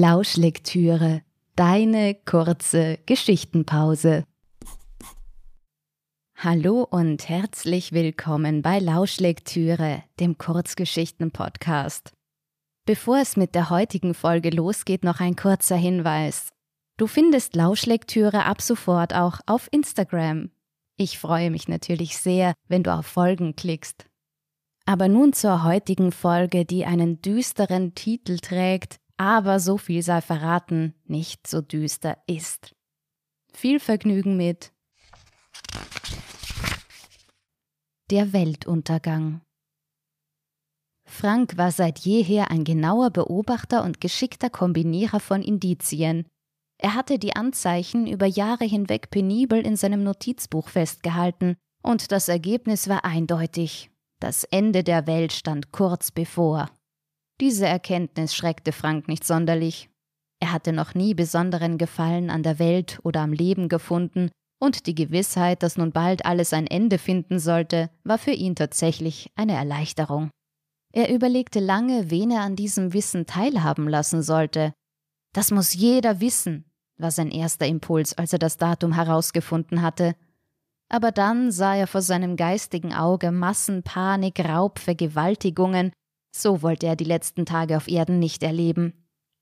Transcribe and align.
Lauschlektüre, 0.00 1.22
deine 1.56 2.14
kurze 2.14 3.00
Geschichtenpause. 3.06 4.22
Hallo 6.36 6.86
und 6.88 7.28
herzlich 7.28 7.90
willkommen 7.90 8.62
bei 8.62 8.78
Lauschlektüre, 8.78 10.04
dem 10.20 10.38
Kurzgeschichten-Podcast. 10.38 12.12
Bevor 12.86 13.18
es 13.18 13.36
mit 13.36 13.56
der 13.56 13.70
heutigen 13.70 14.14
Folge 14.14 14.50
losgeht, 14.50 15.02
noch 15.02 15.18
ein 15.18 15.34
kurzer 15.34 15.74
Hinweis. 15.74 16.50
Du 16.96 17.08
findest 17.08 17.56
Lauschlektüre 17.56 18.44
ab 18.44 18.62
sofort 18.62 19.16
auch 19.16 19.40
auf 19.46 19.66
Instagram. 19.72 20.52
Ich 20.96 21.18
freue 21.18 21.50
mich 21.50 21.66
natürlich 21.66 22.18
sehr, 22.18 22.54
wenn 22.68 22.84
du 22.84 22.94
auf 22.94 23.06
Folgen 23.06 23.56
klickst. 23.56 24.06
Aber 24.86 25.08
nun 25.08 25.32
zur 25.32 25.64
heutigen 25.64 26.12
Folge, 26.12 26.64
die 26.64 26.86
einen 26.86 27.20
düsteren 27.20 27.96
Titel 27.96 28.38
trägt, 28.38 29.00
aber 29.18 29.60
so 29.60 29.76
viel 29.76 30.02
sei 30.02 30.20
verraten, 30.20 30.94
nicht 31.04 31.46
so 31.46 31.60
düster 31.60 32.16
ist. 32.26 32.74
Viel 33.52 33.80
Vergnügen 33.80 34.36
mit 34.36 34.72
Der 38.10 38.32
Weltuntergang. 38.32 39.42
Frank 41.04 41.56
war 41.56 41.72
seit 41.72 41.98
jeher 42.00 42.50
ein 42.50 42.64
genauer 42.64 43.10
Beobachter 43.10 43.82
und 43.82 44.00
geschickter 44.00 44.50
Kombinierer 44.50 45.20
von 45.20 45.42
Indizien. 45.42 46.26
Er 46.80 46.94
hatte 46.94 47.18
die 47.18 47.34
Anzeichen 47.34 48.06
über 48.06 48.26
Jahre 48.26 48.64
hinweg 48.64 49.10
penibel 49.10 49.60
in 49.66 49.74
seinem 49.74 50.04
Notizbuch 50.04 50.68
festgehalten, 50.68 51.56
und 51.82 52.12
das 52.12 52.28
Ergebnis 52.28 52.88
war 52.88 53.04
eindeutig. 53.04 53.90
Das 54.20 54.44
Ende 54.44 54.84
der 54.84 55.06
Welt 55.06 55.32
stand 55.32 55.72
kurz 55.72 56.10
bevor. 56.10 56.70
Diese 57.40 57.66
Erkenntnis 57.66 58.34
schreckte 58.34 58.72
Frank 58.72 59.06
nicht 59.06 59.24
sonderlich. 59.24 59.88
Er 60.40 60.52
hatte 60.52 60.72
noch 60.72 60.94
nie 60.94 61.14
besonderen 61.14 61.78
Gefallen 61.78 62.30
an 62.30 62.42
der 62.42 62.58
Welt 62.58 62.98
oder 63.02 63.20
am 63.20 63.32
Leben 63.32 63.68
gefunden, 63.68 64.30
und 64.60 64.86
die 64.86 64.94
Gewissheit, 64.94 65.62
dass 65.62 65.76
nun 65.76 65.92
bald 65.92 66.26
alles 66.26 66.52
ein 66.52 66.66
Ende 66.66 66.98
finden 66.98 67.38
sollte, 67.38 67.90
war 68.02 68.18
für 68.18 68.32
ihn 68.32 68.56
tatsächlich 68.56 69.30
eine 69.36 69.54
Erleichterung. 69.54 70.30
Er 70.92 71.14
überlegte 71.14 71.60
lange, 71.60 72.10
wen 72.10 72.30
er 72.30 72.40
an 72.40 72.56
diesem 72.56 72.92
Wissen 72.92 73.26
teilhaben 73.26 73.88
lassen 73.88 74.22
sollte. 74.22 74.72
Das 75.32 75.52
muss 75.52 75.74
jeder 75.74 76.20
wissen, 76.20 76.64
war 76.96 77.12
sein 77.12 77.30
erster 77.30 77.66
Impuls, 77.66 78.16
als 78.18 78.32
er 78.32 78.40
das 78.40 78.56
Datum 78.56 78.92
herausgefunden 78.92 79.82
hatte. 79.82 80.16
Aber 80.88 81.12
dann 81.12 81.52
sah 81.52 81.76
er 81.76 81.86
vor 81.86 82.02
seinem 82.02 82.36
geistigen 82.36 82.94
Auge 82.94 83.30
Massenpanik, 83.30 84.40
Raub, 84.40 84.78
Vergewaltigungen 84.78 85.92
so 86.34 86.62
wollte 86.62 86.86
er 86.86 86.96
die 86.96 87.04
letzten 87.04 87.46
Tage 87.46 87.76
auf 87.76 87.88
Erden 87.88 88.18
nicht 88.18 88.42
erleben. 88.42 88.92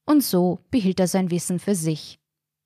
Und 0.08 0.22
so 0.22 0.60
behielt 0.70 1.00
er 1.00 1.08
sein 1.08 1.30
Wissen 1.30 1.58
für 1.58 1.74
sich. 1.74 2.18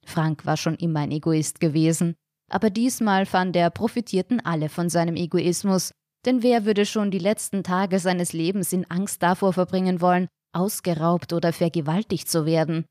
Frank 0.05 0.47
war 0.47 0.57
schon 0.57 0.77
immer 0.77 1.01
ein 1.01 1.11
Egoist 1.11 1.61
gewesen, 1.61 2.15
aber 2.51 2.71
diesmal 2.71 3.27
fand 3.27 3.57
er, 3.57 3.71
profitierten 3.71 4.41
alle 4.45 4.69
von 4.69 4.89
seinem 4.89 5.17
Egoismus, 5.17 5.93
denn 6.27 6.43
wer 6.43 6.65
würde 6.65 6.85
schon 6.85 7.11
die 7.11 7.19
letzten 7.19 7.63
Tage 7.63 7.99
seines 7.99 8.33
Lebens 8.33 8.73
in 8.73 8.91
Angst 8.91 9.23
davor 9.23 9.53
verbringen 9.53 10.01
wollen, 10.01 10.29
ausgeraubt 10.53 11.33
oder 11.33 11.53
vergewaltigt 11.53 12.29
zu 12.29 12.45
werden? 12.45 12.85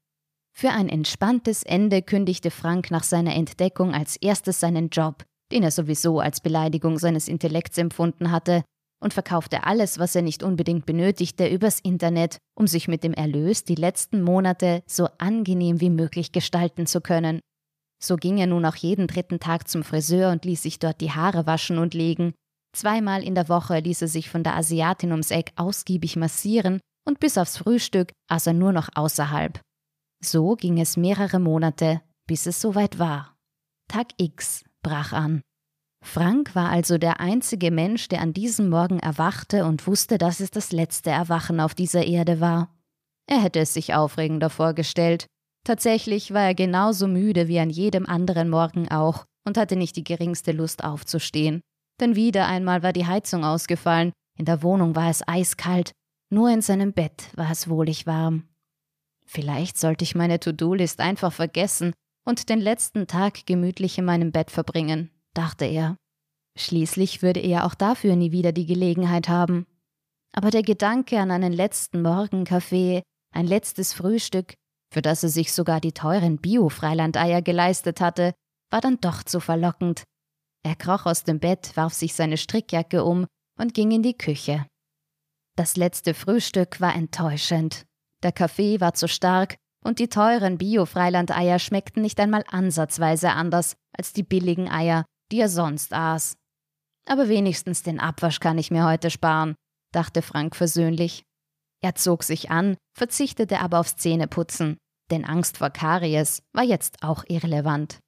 Für 0.55 0.71
ein 0.71 0.89
entspanntes 0.89 1.63
Ende 1.63 2.01
kündigte 2.01 2.51
Frank 2.51 2.89
nach 2.89 3.03
seiner 3.03 3.35
Entdeckung 3.35 3.93
als 3.93 4.15
erstes 4.17 4.59
seinen 4.59 4.89
Job, 4.89 5.23
den 5.51 5.63
er 5.63 5.71
sowieso 5.71 6.19
als 6.19 6.41
Beleidigung 6.41 6.97
seines 6.97 7.27
Intellekts 7.27 7.77
empfunden 7.77 8.31
hatte, 8.31 8.63
und 9.01 9.13
verkaufte 9.13 9.63
alles, 9.63 9.99
was 9.99 10.15
er 10.15 10.21
nicht 10.21 10.43
unbedingt 10.43 10.85
benötigte, 10.85 11.47
übers 11.47 11.79
Internet, 11.79 12.37
um 12.55 12.67
sich 12.67 12.87
mit 12.87 13.03
dem 13.03 13.13
Erlös 13.13 13.63
die 13.63 13.75
letzten 13.75 14.21
Monate 14.21 14.83
so 14.87 15.07
angenehm 15.17 15.81
wie 15.81 15.89
möglich 15.89 16.31
gestalten 16.31 16.85
zu 16.85 17.01
können. 17.01 17.39
So 18.01 18.15
ging 18.15 18.37
er 18.37 18.47
nun 18.47 18.65
auch 18.65 18.75
jeden 18.75 19.07
dritten 19.07 19.39
Tag 19.39 19.67
zum 19.67 19.83
Friseur 19.83 20.31
und 20.31 20.45
ließ 20.45 20.63
sich 20.63 20.79
dort 20.79 21.01
die 21.01 21.11
Haare 21.11 21.45
waschen 21.45 21.77
und 21.77 21.93
legen. 21.93 22.33
Zweimal 22.75 23.23
in 23.23 23.35
der 23.35 23.49
Woche 23.49 23.79
ließ 23.79 24.03
er 24.03 24.07
sich 24.07 24.29
von 24.29 24.43
der 24.43 24.55
Asiatin 24.55 25.11
ums 25.11 25.31
Eck 25.31 25.51
ausgiebig 25.55 26.15
massieren 26.15 26.79
und 27.05 27.19
bis 27.19 27.37
aufs 27.37 27.57
Frühstück 27.57 28.11
aß 28.29 28.47
er 28.47 28.53
nur 28.53 28.71
noch 28.71 28.89
außerhalb. 28.95 29.59
So 30.23 30.55
ging 30.55 30.79
es 30.79 30.97
mehrere 30.97 31.39
Monate, 31.39 32.01
bis 32.27 32.45
es 32.45 32.61
soweit 32.61 32.99
war. 32.99 33.35
Tag 33.87 34.09
X 34.17 34.63
brach 34.83 35.13
an. 35.13 35.41
Frank 36.01 36.55
war 36.55 36.69
also 36.69 36.97
der 36.97 37.19
einzige 37.19 37.71
Mensch, 37.71 38.07
der 38.07 38.21
an 38.21 38.33
diesem 38.33 38.69
Morgen 38.69 38.99
erwachte 38.99 39.65
und 39.65 39.85
wusste, 39.85 40.17
dass 40.17 40.39
es 40.39 40.51
das 40.51 40.71
letzte 40.71 41.09
Erwachen 41.09 41.59
auf 41.59 41.75
dieser 41.75 42.05
Erde 42.05 42.39
war. 42.39 42.73
Er 43.27 43.43
hätte 43.43 43.59
es 43.59 43.73
sich 43.73 43.93
aufregender 43.93 44.49
vorgestellt. 44.49 45.27
Tatsächlich 45.65 46.33
war 46.33 46.43
er 46.43 46.55
genauso 46.55 47.07
müde 47.07 47.47
wie 47.47 47.59
an 47.59 47.69
jedem 47.69 48.05
anderen 48.05 48.49
Morgen 48.49 48.89
auch 48.89 49.25
und 49.45 49.57
hatte 49.57 49.75
nicht 49.75 49.95
die 49.97 50.03
geringste 50.03 50.51
Lust 50.51 50.83
aufzustehen. 50.83 51.61
Denn 51.99 52.15
wieder 52.15 52.47
einmal 52.47 52.81
war 52.81 52.93
die 52.93 53.05
Heizung 53.05 53.43
ausgefallen, 53.43 54.13
in 54.37 54.45
der 54.45 54.63
Wohnung 54.63 54.95
war 54.95 55.09
es 55.09 55.27
eiskalt, 55.27 55.91
nur 56.31 56.49
in 56.49 56.61
seinem 56.61 56.93
Bett 56.93 57.29
war 57.35 57.51
es 57.51 57.69
wohlig 57.69 58.07
warm. 58.07 58.47
Vielleicht 59.25 59.77
sollte 59.77 60.03
ich 60.03 60.15
meine 60.15 60.39
To-Do-List 60.39 61.01
einfach 61.01 61.33
vergessen 61.33 61.93
und 62.25 62.49
den 62.49 62.59
letzten 62.59 63.05
Tag 63.05 63.45
gemütlich 63.45 63.97
in 63.97 64.05
meinem 64.05 64.31
Bett 64.31 64.49
verbringen, 64.49 65.11
dachte 65.33 65.65
er. 65.65 65.97
Schließlich 66.57 67.21
würde 67.21 67.39
er 67.39 67.65
auch 67.65 67.75
dafür 67.75 68.15
nie 68.15 68.31
wieder 68.31 68.51
die 68.51 68.65
Gelegenheit 68.65 69.29
haben. 69.29 69.65
Aber 70.33 70.51
der 70.51 70.61
Gedanke 70.61 71.19
an 71.19 71.31
einen 71.31 71.53
letzten 71.53 72.01
Morgenkaffee, 72.01 73.01
ein 73.33 73.47
letztes 73.47 73.93
Frühstück, 73.93 74.53
für 74.91 75.01
das 75.01 75.23
er 75.23 75.29
sich 75.29 75.53
sogar 75.53 75.79
die 75.79 75.93
teuren 75.93 76.37
Bio-Freilandeier 76.37 77.41
geleistet 77.41 78.01
hatte, 78.01 78.33
war 78.71 78.81
dann 78.81 78.99
doch 78.99 79.23
zu 79.23 79.39
verlockend. 79.39 80.03
Er 80.63 80.75
kroch 80.75 81.05
aus 81.05 81.23
dem 81.23 81.39
Bett, 81.39 81.71
warf 81.75 81.93
sich 81.93 82.13
seine 82.13 82.37
Strickjacke 82.37 83.03
um 83.03 83.25
und 83.57 83.73
ging 83.73 83.91
in 83.91 84.03
die 84.03 84.17
Küche. 84.17 84.65
Das 85.55 85.77
letzte 85.77 86.13
Frühstück 86.13 86.81
war 86.81 86.95
enttäuschend. 86.95 87.85
Der 88.23 88.31
Kaffee 88.31 88.79
war 88.81 88.93
zu 88.93 89.07
stark 89.07 89.55
und 89.83 89.99
die 89.99 90.09
teuren 90.09 90.57
Bio-Freilandeier 90.57 91.59
schmeckten 91.59 92.01
nicht 92.01 92.19
einmal 92.19 92.43
ansatzweise 92.49 93.31
anders 93.31 93.75
als 93.97 94.13
die 94.13 94.23
billigen 94.23 94.69
Eier, 94.69 95.05
die 95.31 95.39
er 95.39 95.49
sonst 95.49 95.93
aß. 95.93 96.35
Aber 97.05 97.29
wenigstens 97.29 97.83
den 97.83 97.99
Abwasch 97.99 98.39
kann 98.39 98.57
ich 98.57 98.71
mir 98.71 98.85
heute 98.85 99.09
sparen, 99.09 99.55
dachte 99.91 100.21
Frank 100.21 100.55
versöhnlich. 100.55 101.23
Er 101.81 101.95
zog 101.95 102.23
sich 102.23 102.51
an, 102.51 102.77
verzichtete 102.93 103.59
aber 103.59 103.79
aufs 103.79 103.95
Zähneputzen, 103.95 104.77
denn 105.11 105.25
Angst 105.25 105.57
vor 105.57 105.69
Karies 105.69 106.43
war 106.53 106.63
jetzt 106.63 107.03
auch 107.03 107.23
irrelevant. 107.27 107.99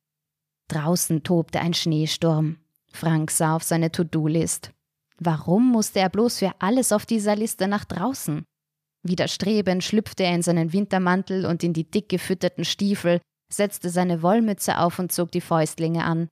Draußen 0.67 1.23
tobte 1.23 1.59
ein 1.59 1.73
Schneesturm. 1.73 2.57
Frank 2.91 3.31
sah 3.31 3.55
auf 3.55 3.63
seine 3.63 3.91
To-Do-List. 3.91 4.71
Warum 5.17 5.71
musste 5.71 5.99
er 5.99 6.09
bloß 6.09 6.39
für 6.39 6.53
alles 6.59 6.91
auf 6.91 7.05
dieser 7.05 7.35
Liste 7.35 7.67
nach 7.67 7.85
draußen? 7.85 8.43
Widerstrebend 9.03 9.83
schlüpfte 9.83 10.23
er 10.23 10.35
in 10.35 10.41
seinen 10.41 10.73
Wintermantel 10.73 11.45
und 11.45 11.63
in 11.63 11.73
die 11.73 11.89
dick 11.89 12.09
gefütterten 12.09 12.65
Stiefel, 12.65 13.19
setzte 13.51 13.89
seine 13.89 14.21
Wollmütze 14.21 14.77
auf 14.77 14.99
und 14.99 15.11
zog 15.11 15.31
die 15.31 15.41
Fäustlinge 15.41 16.05
an. 16.05 16.29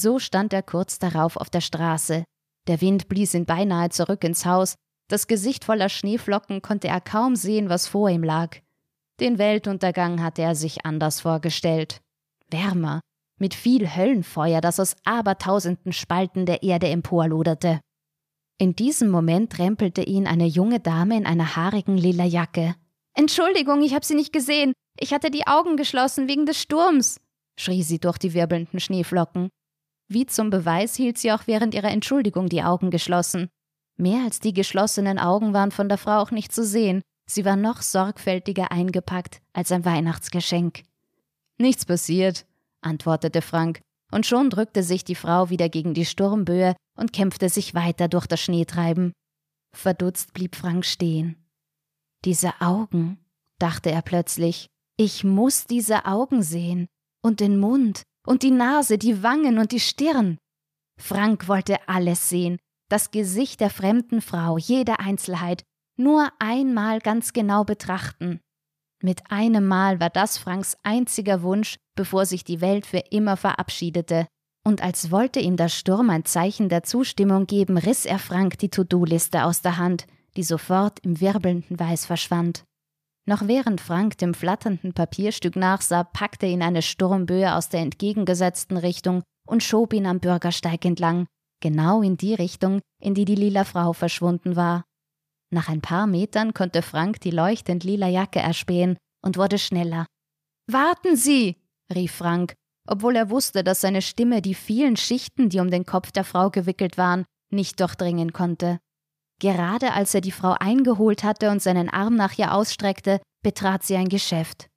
So 0.00 0.20
stand 0.20 0.52
er 0.52 0.62
kurz 0.62 1.00
darauf 1.00 1.36
auf 1.36 1.50
der 1.50 1.60
Straße. 1.60 2.22
Der 2.68 2.80
Wind 2.80 3.08
blies 3.08 3.34
ihn 3.34 3.46
beinahe 3.46 3.90
zurück 3.90 4.22
ins 4.22 4.46
Haus, 4.46 4.76
das 5.08 5.26
Gesicht 5.26 5.64
voller 5.64 5.88
Schneeflocken 5.88 6.62
konnte 6.62 6.86
er 6.86 7.00
kaum 7.00 7.34
sehen, 7.34 7.68
was 7.68 7.88
vor 7.88 8.08
ihm 8.08 8.22
lag. 8.22 8.58
Den 9.18 9.38
Weltuntergang 9.38 10.22
hatte 10.22 10.42
er 10.42 10.54
sich 10.54 10.84
anders 10.86 11.20
vorgestellt. 11.22 12.00
Wärmer, 12.48 13.00
mit 13.40 13.54
viel 13.54 13.96
Höllenfeuer, 13.96 14.60
das 14.60 14.78
aus 14.78 14.94
abertausenden 15.04 15.92
Spalten 15.92 16.46
der 16.46 16.62
Erde 16.62 16.88
emporloderte. 16.88 17.80
In 18.58 18.76
diesem 18.76 19.08
Moment 19.08 19.52
trempelte 19.52 20.02
ihn 20.02 20.28
eine 20.28 20.46
junge 20.46 20.78
Dame 20.78 21.16
in 21.16 21.26
einer 21.26 21.56
haarigen 21.56 21.96
lila 21.96 22.24
Jacke. 22.24 22.76
Entschuldigung, 23.14 23.82
ich 23.82 23.94
habe 23.94 24.06
Sie 24.06 24.14
nicht 24.14 24.32
gesehen. 24.32 24.74
Ich 25.00 25.12
hatte 25.12 25.32
die 25.32 25.46
Augen 25.48 25.76
geschlossen 25.76 26.28
wegen 26.28 26.46
des 26.46 26.60
Sturms, 26.60 27.20
schrie 27.58 27.82
sie 27.82 27.98
durch 27.98 28.18
die 28.18 28.34
wirbelnden 28.34 28.78
Schneeflocken. 28.78 29.48
Wie 30.08 30.26
zum 30.26 30.50
Beweis 30.50 30.96
hielt 30.96 31.18
sie 31.18 31.32
auch 31.32 31.46
während 31.46 31.74
ihrer 31.74 31.90
Entschuldigung 31.90 32.48
die 32.48 32.62
Augen 32.62 32.90
geschlossen. 32.90 33.48
Mehr 33.96 34.24
als 34.24 34.40
die 34.40 34.52
geschlossenen 34.54 35.18
Augen 35.18 35.52
waren 35.52 35.70
von 35.70 35.88
der 35.88 35.98
Frau 35.98 36.18
auch 36.18 36.30
nicht 36.30 36.52
zu 36.52 36.64
sehen, 36.64 37.02
sie 37.26 37.44
war 37.44 37.56
noch 37.56 37.82
sorgfältiger 37.82 38.72
eingepackt 38.72 39.42
als 39.52 39.72
ein 39.72 39.84
Weihnachtsgeschenk. 39.84 40.82
Nichts 41.58 41.84
passiert, 41.84 42.46
antwortete 42.80 43.42
Frank, 43.42 43.80
und 44.10 44.24
schon 44.24 44.48
drückte 44.50 44.82
sich 44.82 45.04
die 45.04 45.16
Frau 45.16 45.50
wieder 45.50 45.68
gegen 45.68 45.92
die 45.92 46.06
Sturmböe 46.06 46.74
und 46.96 47.12
kämpfte 47.12 47.48
sich 47.48 47.74
weiter 47.74 48.08
durch 48.08 48.26
das 48.26 48.40
Schneetreiben. 48.40 49.12
Verdutzt 49.76 50.32
blieb 50.32 50.56
Frank 50.56 50.86
stehen. 50.86 51.36
Diese 52.24 52.60
Augen, 52.60 53.18
dachte 53.58 53.90
er 53.90 54.02
plötzlich, 54.02 54.68
ich 54.96 55.24
muss 55.24 55.66
diese 55.66 56.06
Augen 56.06 56.42
sehen. 56.42 56.86
Und 57.20 57.40
den 57.40 57.58
Mund 57.58 58.02
und 58.28 58.42
die 58.42 58.50
Nase, 58.50 58.98
die 58.98 59.22
Wangen 59.22 59.58
und 59.58 59.72
die 59.72 59.80
Stirn. 59.80 60.36
Frank 61.00 61.48
wollte 61.48 61.88
alles 61.88 62.28
sehen, 62.28 62.58
das 62.90 63.10
Gesicht 63.10 63.60
der 63.60 63.70
fremden 63.70 64.20
Frau, 64.20 64.58
jede 64.58 64.98
Einzelheit, 64.98 65.62
nur 65.96 66.30
einmal 66.38 67.00
ganz 67.00 67.32
genau 67.32 67.64
betrachten. 67.64 68.40
Mit 69.02 69.30
einem 69.30 69.66
Mal 69.66 69.98
war 69.98 70.10
das 70.10 70.36
Franks 70.36 70.76
einziger 70.82 71.42
Wunsch, 71.42 71.76
bevor 71.96 72.26
sich 72.26 72.44
die 72.44 72.60
Welt 72.60 72.84
für 72.84 73.02
immer 73.10 73.38
verabschiedete. 73.38 74.26
Und 74.62 74.82
als 74.82 75.10
wollte 75.10 75.40
ihm 75.40 75.56
der 75.56 75.70
Sturm 75.70 76.10
ein 76.10 76.26
Zeichen 76.26 76.68
der 76.68 76.82
Zustimmung 76.82 77.46
geben, 77.46 77.78
riss 77.78 78.04
er 78.04 78.18
Frank 78.18 78.58
die 78.58 78.68
To-Do-Liste 78.68 79.44
aus 79.44 79.62
der 79.62 79.78
Hand, 79.78 80.06
die 80.36 80.42
sofort 80.42 80.98
im 81.00 81.20
wirbelnden 81.20 81.80
Weiß 81.80 82.04
verschwand. 82.04 82.64
Noch 83.28 83.46
während 83.46 83.82
Frank 83.82 84.16
dem 84.16 84.32
flatternden 84.32 84.94
Papierstück 84.94 85.54
nachsah, 85.54 86.02
packte 86.02 86.46
ihn 86.46 86.62
eine 86.62 86.80
Sturmböe 86.80 87.54
aus 87.54 87.68
der 87.68 87.80
entgegengesetzten 87.80 88.78
Richtung 88.78 89.22
und 89.46 89.62
schob 89.62 89.92
ihn 89.92 90.06
am 90.06 90.18
Bürgersteig 90.18 90.82
entlang, 90.86 91.26
genau 91.60 92.00
in 92.00 92.16
die 92.16 92.32
Richtung, 92.32 92.80
in 93.02 93.12
die 93.12 93.26
die 93.26 93.34
lila 93.34 93.64
Frau 93.64 93.92
verschwunden 93.92 94.56
war. 94.56 94.86
Nach 95.50 95.68
ein 95.68 95.82
paar 95.82 96.06
Metern 96.06 96.54
konnte 96.54 96.80
Frank 96.80 97.20
die 97.20 97.30
leuchtend 97.30 97.84
lila 97.84 98.08
Jacke 98.08 98.38
erspähen 98.38 98.96
und 99.22 99.36
wurde 99.36 99.58
schneller. 99.58 100.06
Warten 100.66 101.14
Sie! 101.14 101.56
rief 101.94 102.12
Frank, 102.12 102.54
obwohl 102.88 103.14
er 103.14 103.28
wusste, 103.28 103.62
dass 103.62 103.82
seine 103.82 104.00
Stimme 104.00 104.40
die 104.40 104.54
vielen 104.54 104.96
Schichten, 104.96 105.50
die 105.50 105.60
um 105.60 105.70
den 105.70 105.84
Kopf 105.84 106.12
der 106.12 106.24
Frau 106.24 106.48
gewickelt 106.48 106.96
waren, 106.96 107.26
nicht 107.52 107.78
durchdringen 107.78 108.32
konnte. 108.32 108.78
Gerade 109.40 109.92
als 109.92 110.14
er 110.14 110.20
die 110.20 110.32
Frau 110.32 110.54
eingeholt 110.58 111.22
hatte 111.22 111.50
und 111.50 111.62
seinen 111.62 111.88
Arm 111.88 112.16
nach 112.16 112.36
ihr 112.38 112.54
ausstreckte, 112.54 113.20
betrat 113.42 113.84
sie 113.84 113.96
ein 113.96 114.08
Geschäft. 114.08 114.68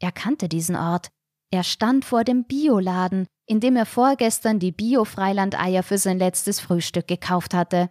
Er 0.00 0.12
kannte 0.12 0.48
diesen 0.48 0.76
Ort. 0.76 1.08
Er 1.52 1.64
stand 1.64 2.04
vor 2.04 2.22
dem 2.22 2.44
Bioladen, 2.44 3.26
in 3.46 3.60
dem 3.60 3.76
er 3.76 3.86
vorgestern 3.86 4.60
die 4.60 4.72
Bio-Freilandeier 4.72 5.82
für 5.82 5.98
sein 5.98 6.18
letztes 6.18 6.60
Frühstück 6.60 7.08
gekauft 7.08 7.54
hatte 7.54 7.90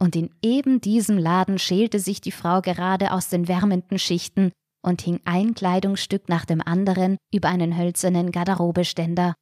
und 0.00 0.16
in 0.16 0.30
eben 0.42 0.80
diesem 0.80 1.18
Laden 1.18 1.58
schälte 1.58 1.98
sich 1.98 2.20
die 2.20 2.32
Frau 2.32 2.60
gerade 2.60 3.12
aus 3.12 3.28
den 3.28 3.48
wärmenden 3.48 3.98
Schichten 3.98 4.52
und 4.84 5.02
hing 5.02 5.20
ein 5.24 5.54
Kleidungsstück 5.54 6.28
nach 6.28 6.44
dem 6.44 6.60
anderen 6.60 7.16
über 7.32 7.48
einen 7.48 7.76
hölzernen 7.78 8.30
Garderobeständer. 8.30 9.34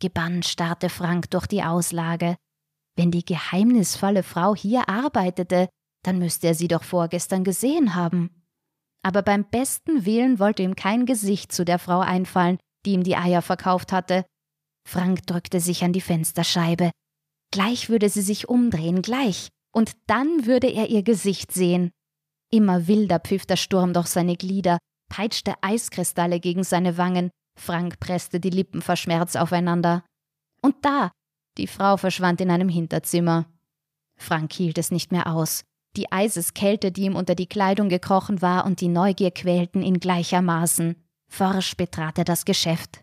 Gebannt 0.00 0.46
starrte 0.46 0.88
Frank 0.88 1.30
durch 1.30 1.46
die 1.46 1.62
Auslage. 1.62 2.36
Wenn 3.00 3.10
die 3.10 3.24
geheimnisvolle 3.24 4.22
Frau 4.22 4.54
hier 4.54 4.90
arbeitete, 4.90 5.70
dann 6.04 6.18
müsste 6.18 6.48
er 6.48 6.54
sie 6.54 6.68
doch 6.68 6.82
vorgestern 6.82 7.44
gesehen 7.44 7.94
haben. 7.94 8.44
Aber 9.02 9.22
beim 9.22 9.48
besten 9.48 10.04
Willen 10.04 10.38
wollte 10.38 10.62
ihm 10.62 10.76
kein 10.76 11.06
Gesicht 11.06 11.50
zu 11.50 11.64
der 11.64 11.78
Frau 11.78 12.00
einfallen, 12.00 12.58
die 12.84 12.92
ihm 12.92 13.02
die 13.02 13.16
Eier 13.16 13.40
verkauft 13.40 13.90
hatte. 13.90 14.26
Frank 14.86 15.26
drückte 15.26 15.60
sich 15.60 15.82
an 15.82 15.94
die 15.94 16.02
Fensterscheibe. 16.02 16.90
Gleich 17.50 17.88
würde 17.88 18.10
sie 18.10 18.20
sich 18.20 18.50
umdrehen, 18.50 19.00
gleich 19.00 19.48
und 19.74 19.92
dann 20.06 20.44
würde 20.44 20.66
er 20.66 20.90
ihr 20.90 21.02
Gesicht 21.02 21.52
sehen. 21.52 21.92
Immer 22.52 22.86
wilder 22.86 23.18
pfiff 23.18 23.46
der 23.46 23.56
Sturm 23.56 23.94
durch 23.94 24.08
seine 24.08 24.36
Glieder, 24.36 24.76
peitschte 25.08 25.54
Eiskristalle 25.62 26.38
gegen 26.38 26.64
seine 26.64 26.98
Wangen, 26.98 27.30
Frank 27.58 27.98
presste 27.98 28.40
die 28.40 28.50
Lippen 28.50 28.82
verschmerzt 28.82 29.38
aufeinander. 29.38 30.04
Und 30.60 30.84
da, 30.84 31.12
die 31.60 31.66
Frau 31.66 31.96
verschwand 31.96 32.40
in 32.40 32.50
einem 32.50 32.68
Hinterzimmer. 32.68 33.46
Frank 34.16 34.52
hielt 34.52 34.78
es 34.78 34.90
nicht 34.90 35.12
mehr 35.12 35.32
aus. 35.32 35.62
Die 35.96 36.10
Eiseskälte, 36.10 36.90
die 36.90 37.02
ihm 37.02 37.16
unter 37.16 37.34
die 37.34 37.48
Kleidung 37.48 37.88
gekrochen 37.88 38.40
war, 38.42 38.64
und 38.64 38.80
die 38.80 38.88
Neugier 38.88 39.30
quälten 39.30 39.82
ihn 39.82 40.00
gleichermaßen. 40.00 40.96
Forsch 41.28 41.76
betrat 41.76 42.18
er 42.18 42.24
das 42.24 42.44
Geschäft. 42.44 43.02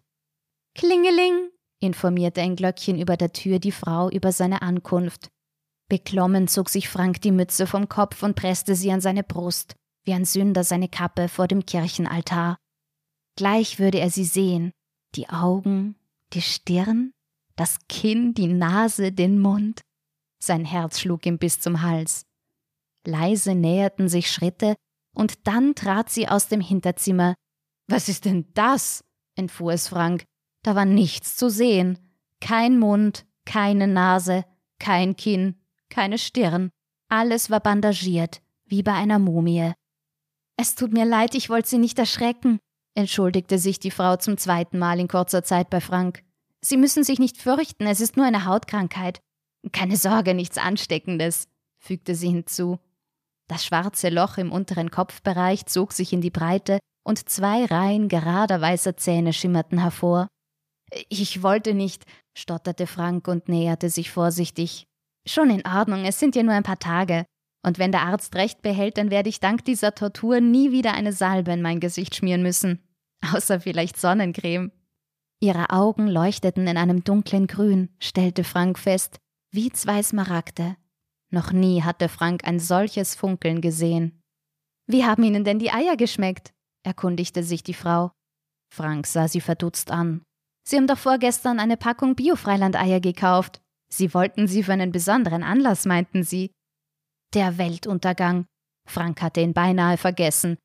Klingeling, 0.75 1.49
informierte 1.79 2.41
ein 2.41 2.55
Glöckchen 2.55 2.99
über 2.99 3.15
der 3.15 3.31
Tür 3.31 3.59
die 3.59 3.71
Frau 3.71 4.09
über 4.09 4.31
seine 4.31 4.61
Ankunft. 4.61 5.29
Beklommen 5.89 6.47
zog 6.47 6.69
sich 6.69 6.89
Frank 6.89 7.21
die 7.21 7.31
Mütze 7.31 7.67
vom 7.67 7.87
Kopf 7.87 8.23
und 8.23 8.35
presste 8.35 8.75
sie 8.75 8.91
an 8.91 9.01
seine 9.01 9.23
Brust, 9.23 9.75
wie 10.03 10.13
ein 10.13 10.25
Sünder 10.25 10.63
seine 10.63 10.89
Kappe 10.89 11.29
vor 11.29 11.47
dem 11.47 11.65
Kirchenaltar. 11.65 12.57
Gleich 13.37 13.79
würde 13.79 13.99
er 13.99 14.09
sie 14.09 14.25
sehen, 14.25 14.71
die 15.15 15.29
Augen, 15.29 15.95
die 16.33 16.41
Stirn, 16.41 17.13
das 17.57 17.79
Kinn, 17.89 18.33
die 18.33 18.47
Nase, 18.47 19.11
den 19.11 19.39
Mund. 19.39 19.81
Sein 20.41 20.63
Herz 20.63 20.99
schlug 20.99 21.25
ihm 21.25 21.37
bis 21.37 21.59
zum 21.59 21.81
Hals. 21.81 22.25
Leise 23.05 23.55
näherten 23.55 24.07
sich 24.07 24.31
Schritte, 24.31 24.75
und 25.13 25.47
dann 25.47 25.73
trat 25.73 26.09
sie 26.09 26.27
aus 26.27 26.47
dem 26.47 26.61
Hinterzimmer. 26.61 27.33
Was 27.87 28.07
ist 28.07 28.25
denn 28.25 28.45
das? 28.53 29.03
entfuhr 29.35 29.73
es 29.73 29.87
Frank. 29.87 30.25
Da 30.63 30.75
war 30.75 30.85
nichts 30.85 31.35
zu 31.35 31.49
sehen. 31.49 31.97
Kein 32.39 32.77
Mund, 32.77 33.25
keine 33.45 33.87
Nase, 33.87 34.45
kein 34.79 35.15
Kinn, 35.15 35.55
keine 35.89 36.19
Stirn. 36.19 36.69
Alles 37.09 37.49
war 37.49 37.61
bandagiert, 37.61 38.41
wie 38.65 38.83
bei 38.83 38.93
einer 38.93 39.17
Mumie. 39.17 39.73
Es 40.57 40.75
tut 40.75 40.91
mir 40.93 41.05
leid, 41.05 41.33
ich 41.33 41.49
wollte 41.49 41.69
Sie 41.69 41.77
nicht 41.77 41.97
erschrecken, 41.97 42.59
entschuldigte 42.93 43.57
sich 43.57 43.79
die 43.79 43.91
Frau 43.91 44.17
zum 44.17 44.37
zweiten 44.37 44.77
Mal 44.77 44.99
in 44.99 45.07
kurzer 45.07 45.43
Zeit 45.43 45.69
bei 45.69 45.81
Frank. 45.81 46.23
Sie 46.61 46.77
müssen 46.77 47.03
sich 47.03 47.19
nicht 47.19 47.37
fürchten, 47.37 47.85
es 47.85 48.01
ist 48.01 48.17
nur 48.17 48.25
eine 48.25 48.45
Hautkrankheit. 48.45 49.19
Keine 49.71 49.97
Sorge, 49.97 50.33
nichts 50.33 50.57
Ansteckendes, 50.57 51.47
fügte 51.79 52.15
sie 52.15 52.29
hinzu. 52.29 52.79
Das 53.47 53.65
schwarze 53.65 54.09
Loch 54.09 54.37
im 54.37 54.51
unteren 54.51 54.91
Kopfbereich 54.91 55.65
zog 55.65 55.93
sich 55.93 56.13
in 56.13 56.21
die 56.21 56.31
Breite 56.31 56.79
und 57.05 57.29
zwei 57.29 57.65
Reihen 57.65 58.09
gerader 58.09 58.59
weißer 58.59 58.97
Zähne 58.97 59.33
schimmerten 59.33 59.79
hervor. 59.79 60.27
Ich 61.09 61.43
wollte 61.43 61.73
nicht, 61.73 62.03
stotterte 62.37 62.87
Frank 62.87 63.27
und 63.27 63.49
näherte 63.49 63.89
sich 63.89 64.11
vorsichtig. 64.11 64.85
Schon 65.25 65.49
in 65.49 65.65
Ordnung, 65.65 66.05
es 66.05 66.19
sind 66.19 66.35
ja 66.35 66.43
nur 66.43 66.53
ein 66.53 66.63
paar 66.63 66.79
Tage. 66.79 67.25
Und 67.65 67.79
wenn 67.79 67.91
der 67.91 68.03
Arzt 68.03 68.35
recht 68.35 68.61
behält, 68.61 68.97
dann 68.97 69.09
werde 69.09 69.29
ich 69.29 69.39
dank 69.39 69.65
dieser 69.65 69.95
Tortur 69.95 70.39
nie 70.39 70.71
wieder 70.71 70.93
eine 70.93 71.11
Salbe 71.11 71.51
in 71.51 71.61
mein 71.61 71.79
Gesicht 71.79 72.15
schmieren 72.15 72.41
müssen. 72.41 72.81
Außer 73.33 73.59
vielleicht 73.59 73.97
Sonnencreme. 73.97 74.71
Ihre 75.39 75.69
Augen 75.69 76.07
leuchteten 76.07 76.67
in 76.67 76.77
einem 76.77 77.03
dunklen 77.03 77.47
Grün, 77.47 77.89
stellte 77.99 78.43
Frank 78.43 78.79
fest, 78.79 79.17
wie 79.51 79.71
zwei 79.71 80.01
Smaragde. 80.01 80.77
Noch 81.29 81.51
nie 81.51 81.83
hatte 81.83 82.09
Frank 82.09 82.45
ein 82.45 82.59
solches 82.59 83.15
Funkeln 83.15 83.61
gesehen. 83.61 84.21
Wie 84.87 85.05
haben 85.05 85.23
Ihnen 85.23 85.43
denn 85.43 85.59
die 85.59 85.71
Eier 85.71 85.97
geschmeckt? 85.97 86.53
erkundigte 86.83 87.43
sich 87.43 87.63
die 87.63 87.73
Frau. 87.73 88.11
Frank 88.73 89.05
sah 89.05 89.27
sie 89.27 89.41
verdutzt 89.41 89.91
an. 89.91 90.23
Sie 90.67 90.77
haben 90.77 90.87
doch 90.87 90.97
vorgestern 90.97 91.59
eine 91.59 91.77
Packung 91.77 92.15
Biofreilandeier 92.15 92.99
gekauft. 92.99 93.61
Sie 93.89 94.13
wollten 94.13 94.47
sie 94.47 94.63
für 94.63 94.73
einen 94.73 94.91
besonderen 94.91 95.43
Anlass, 95.43 95.85
meinten 95.85 96.23
sie. 96.23 96.51
Der 97.33 97.57
Weltuntergang. 97.57 98.45
Frank 98.87 99.21
hatte 99.21 99.41
ihn 99.41 99.53
beinahe 99.53 99.97
vergessen. 99.97 100.57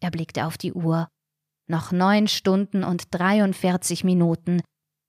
Er 0.00 0.10
blickte 0.10 0.46
auf 0.46 0.58
die 0.58 0.72
Uhr. 0.72 1.08
Noch 1.68 1.92
neun 1.92 2.28
Stunden 2.28 2.84
und 2.84 3.06
43 3.10 4.04
Minuten. 4.04 4.62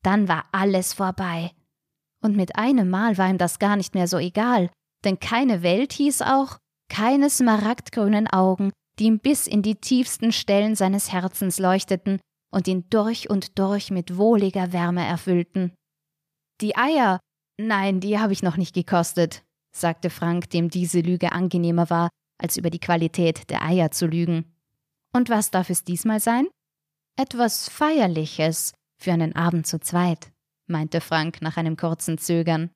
Dann 0.03 0.27
war 0.27 0.45
alles 0.51 0.93
vorbei. 0.93 1.51
Und 2.21 2.35
mit 2.35 2.57
einem 2.57 2.89
Mal 2.89 3.17
war 3.17 3.29
ihm 3.29 3.37
das 3.37 3.59
gar 3.59 3.75
nicht 3.75 3.95
mehr 3.95 4.07
so 4.07 4.17
egal, 4.17 4.69
denn 5.05 5.19
keine 5.19 5.63
Welt 5.63 5.93
hieß 5.93 6.21
auch, 6.21 6.57
keine 6.89 7.29
smaragdgrünen 7.29 8.27
Augen, 8.27 8.71
die 8.99 9.05
ihm 9.05 9.19
bis 9.19 9.47
in 9.47 9.61
die 9.61 9.75
tiefsten 9.75 10.31
Stellen 10.31 10.75
seines 10.75 11.11
Herzens 11.13 11.59
leuchteten 11.59 12.19
und 12.51 12.67
ihn 12.67 12.89
durch 12.89 13.29
und 13.29 13.57
durch 13.57 13.91
mit 13.91 14.17
wohliger 14.17 14.73
Wärme 14.73 15.05
erfüllten. 15.05 15.73
Die 16.59 16.75
Eier, 16.75 17.19
Nein, 17.61 17.99
die 17.99 18.17
habe 18.17 18.31
ich 18.31 18.41
noch 18.41 18.55
nicht 18.55 18.73
gekostet, 18.73 19.43
sagte 19.75 20.09
Frank, 20.09 20.49
dem 20.49 20.69
diese 20.69 21.01
Lüge 21.01 21.33
angenehmer 21.33 21.89
war, 21.89 22.07
als 22.41 22.55
über 22.55 22.69
die 22.69 22.79
Qualität 22.79 23.49
der 23.49 23.61
Eier 23.63 23.91
zu 23.91 24.07
lügen. 24.07 24.55
Und 25.13 25.29
was 25.29 25.51
darf 25.51 25.69
es 25.69 25.83
diesmal 25.83 26.19
sein? 26.19 26.47
Etwas 27.17 27.67
Feierliches 27.69 28.73
für 28.97 29.11
einen 29.11 29.35
Abend 29.35 29.67
zu 29.67 29.79
zweit, 29.79 30.31
meinte 30.67 31.01
Frank 31.01 31.41
nach 31.41 31.57
einem 31.57 31.77
kurzen 31.77 32.17
Zögern. 32.17 32.71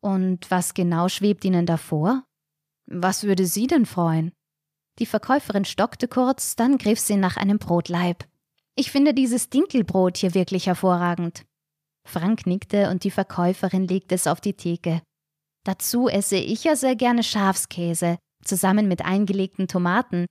Und 0.00 0.50
was 0.50 0.74
genau 0.74 1.08
schwebt 1.08 1.44
Ihnen 1.44 1.66
davor? 1.66 2.24
Was 2.86 3.24
würde 3.24 3.46
Sie 3.46 3.66
denn 3.66 3.86
freuen? 3.86 4.32
Die 4.98 5.06
Verkäuferin 5.06 5.64
stockte 5.64 6.08
kurz, 6.08 6.56
dann 6.56 6.76
griff 6.76 6.98
sie 6.98 7.16
nach 7.16 7.36
einem 7.36 7.58
Brotleib. 7.58 8.26
Ich 8.74 8.90
finde 8.90 9.14
dieses 9.14 9.48
Dinkelbrot 9.48 10.16
hier 10.16 10.34
wirklich 10.34 10.66
hervorragend. 10.66 11.44
Frank 12.06 12.46
nickte 12.46 12.90
und 12.90 13.04
die 13.04 13.10
Verkäuferin 13.10 13.86
legte 13.86 14.14
es 14.14 14.26
auf 14.26 14.40
die 14.40 14.54
Theke. 14.54 15.02
Dazu 15.64 16.08
esse 16.08 16.36
ich 16.36 16.64
ja 16.64 16.74
sehr 16.74 16.96
gerne 16.96 17.22
Schafskäse, 17.22 18.18
zusammen 18.42 18.88
mit 18.88 19.04
eingelegten 19.04 19.68
Tomaten. 19.68 20.26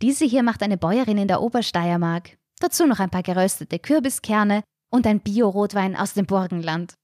Diese 0.00 0.24
hier 0.24 0.42
macht 0.42 0.62
eine 0.62 0.78
Bäuerin 0.78 1.18
in 1.18 1.28
der 1.28 1.42
Obersteiermark. 1.42 2.38
Dazu 2.60 2.86
noch 2.86 3.00
ein 3.00 3.10
paar 3.10 3.22
geröstete 3.22 3.78
Kürbiskerne 3.78 4.62
und 4.90 5.06
ein 5.06 5.20
Bio-Rotwein 5.20 5.96
aus 5.96 6.14
dem 6.14 6.26
Burgenland. 6.26 6.94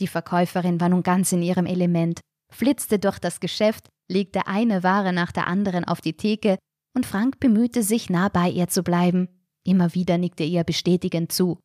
Die 0.00 0.06
Verkäuferin 0.06 0.80
war 0.80 0.88
nun 0.88 1.02
ganz 1.02 1.32
in 1.32 1.42
ihrem 1.42 1.66
Element, 1.66 2.20
flitzte 2.50 2.98
durch 2.98 3.18
das 3.18 3.40
Geschäft, 3.40 3.88
legte 4.10 4.46
eine 4.46 4.82
Ware 4.82 5.12
nach 5.12 5.32
der 5.32 5.46
anderen 5.46 5.84
auf 5.84 6.00
die 6.00 6.16
Theke 6.16 6.58
und 6.96 7.06
Frank 7.06 7.38
bemühte 7.38 7.82
sich, 7.82 8.10
nah 8.10 8.28
bei 8.28 8.48
ihr 8.48 8.68
zu 8.68 8.82
bleiben. 8.82 9.28
Immer 9.64 9.94
wieder 9.94 10.18
nickte 10.18 10.42
ihr 10.42 10.64
bestätigend 10.64 11.32
zu. 11.32 11.60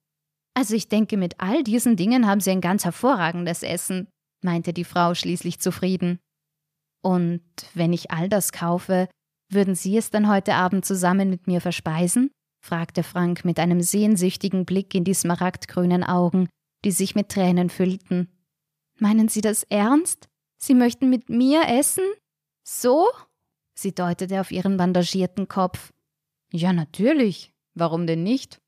Also 0.54 0.76
ich 0.76 0.90
denke, 0.90 1.18
mit 1.18 1.40
all 1.40 1.64
diesen 1.64 1.96
Dingen 1.96 2.28
haben 2.28 2.40
Sie 2.40 2.52
ein 2.52 2.62
ganz 2.62 2.86
hervorragendes 2.86 3.64
Essen, 3.64 4.08
meinte 4.44 4.74
die 4.74 4.84
Frau 4.84 5.14
schließlich 5.14 5.60
zufrieden. 5.60 6.20
Und 7.02 7.42
wenn 7.74 7.94
ich 7.94 8.12
all 8.12 8.30
das 8.30 8.52
kaufe, 8.52 9.08
würden 9.50 9.76
Sie 9.76 9.98
es 9.98 10.10
dann 10.12 10.30
heute 10.30 10.56
Abend 10.56 10.86
zusammen 10.86 11.30
mit 11.30 11.48
mir 11.48 11.62
verspeisen? 11.62 12.32
fragte 12.64 13.04
Frank 13.04 13.46
mit 13.46 13.60
einem 13.60 13.82
sehnsüchtigen 13.82 14.66
Blick 14.66 14.96
in 14.96 15.04
die 15.04 15.14
smaragdgrünen 15.14 16.04
Augen, 16.04 16.50
die 16.84 16.92
sich 16.92 17.14
mit 17.14 17.30
Tränen 17.30 17.70
füllten. 17.70 18.28
Meinen 18.98 19.28
Sie 19.28 19.42
das 19.42 19.64
ernst? 19.64 20.28
Sie 20.58 20.74
möchten 20.74 21.10
mit 21.10 21.30
mir 21.30 21.68
essen? 21.68 22.04
So? 22.64 23.08
Sie 23.78 23.94
deutete 23.94 24.40
auf 24.40 24.52
ihren 24.52 24.78
bandagierten 24.78 25.48
Kopf. 25.48 25.92
Ja, 26.52 26.74
natürlich. 26.74 27.52
Warum 27.76 28.08
denn 28.08 28.24
nicht? 28.24 28.60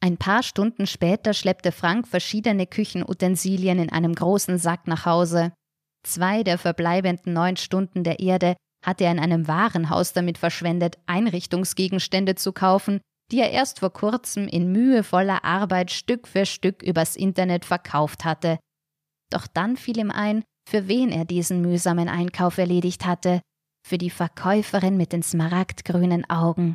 Ein 0.00 0.16
paar 0.16 0.42
Stunden 0.42 0.86
später 0.86 1.32
schleppte 1.32 1.72
Frank 1.72 2.08
verschiedene 2.08 2.66
Küchenutensilien 2.66 3.78
in 3.78 3.92
einem 3.92 4.14
großen 4.14 4.58
Sack 4.58 4.86
nach 4.88 5.06
Hause. 5.06 5.52
Zwei 6.02 6.42
der 6.42 6.58
verbleibenden 6.58 7.32
neun 7.32 7.56
Stunden 7.56 8.02
der 8.02 8.18
Erde 8.18 8.56
hatte 8.84 9.04
er 9.04 9.12
in 9.12 9.18
einem 9.18 9.46
Warenhaus 9.46 10.12
damit 10.12 10.38
verschwendet, 10.38 10.98
Einrichtungsgegenstände 11.06 12.34
zu 12.34 12.52
kaufen, 12.52 13.00
die 13.30 13.40
er 13.40 13.50
erst 13.50 13.80
vor 13.80 13.92
kurzem 13.92 14.48
in 14.48 14.72
mühevoller 14.72 15.44
Arbeit 15.44 15.90
Stück 15.90 16.26
für 16.26 16.46
Stück 16.46 16.82
übers 16.82 17.16
Internet 17.16 17.64
verkauft 17.64 18.24
hatte. 18.24 18.58
Doch 19.30 19.46
dann 19.46 19.76
fiel 19.76 19.98
ihm 19.98 20.10
ein, 20.10 20.42
für 20.68 20.88
wen 20.88 21.10
er 21.10 21.24
diesen 21.24 21.60
mühsamen 21.60 22.08
Einkauf 22.08 22.58
erledigt 22.58 23.06
hatte, 23.06 23.40
für 23.86 23.98
die 23.98 24.10
Verkäuferin 24.10 24.96
mit 24.96 25.12
den 25.12 25.22
smaragdgrünen 25.22 26.28
Augen. 26.28 26.74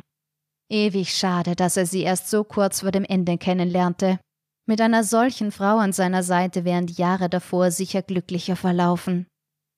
Ewig 0.70 1.14
schade, 1.14 1.54
dass 1.54 1.76
er 1.76 1.86
sie 1.86 2.02
erst 2.02 2.28
so 2.28 2.42
kurz 2.42 2.80
vor 2.80 2.90
dem 2.90 3.04
Ende 3.04 3.38
kennenlernte. 3.38 4.18
Mit 4.66 4.80
einer 4.80 5.04
solchen 5.04 5.52
Frau 5.52 5.78
an 5.78 5.92
seiner 5.92 6.24
Seite 6.24 6.64
wären 6.64 6.86
die 6.86 7.00
Jahre 7.00 7.28
davor 7.28 7.70
sicher 7.70 8.02
glücklicher 8.02 8.56
verlaufen. 8.56 9.26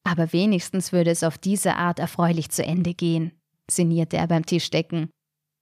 Aber 0.09 0.33
wenigstens 0.33 0.91
würde 0.91 1.11
es 1.11 1.23
auf 1.23 1.37
diese 1.37 1.77
Art 1.77 1.99
erfreulich 1.99 2.49
zu 2.49 2.65
Ende 2.65 2.95
gehen, 2.95 3.33
sinnierte 3.71 4.17
er 4.17 4.27
beim 4.27 4.47
Tischdecken. 4.47 5.11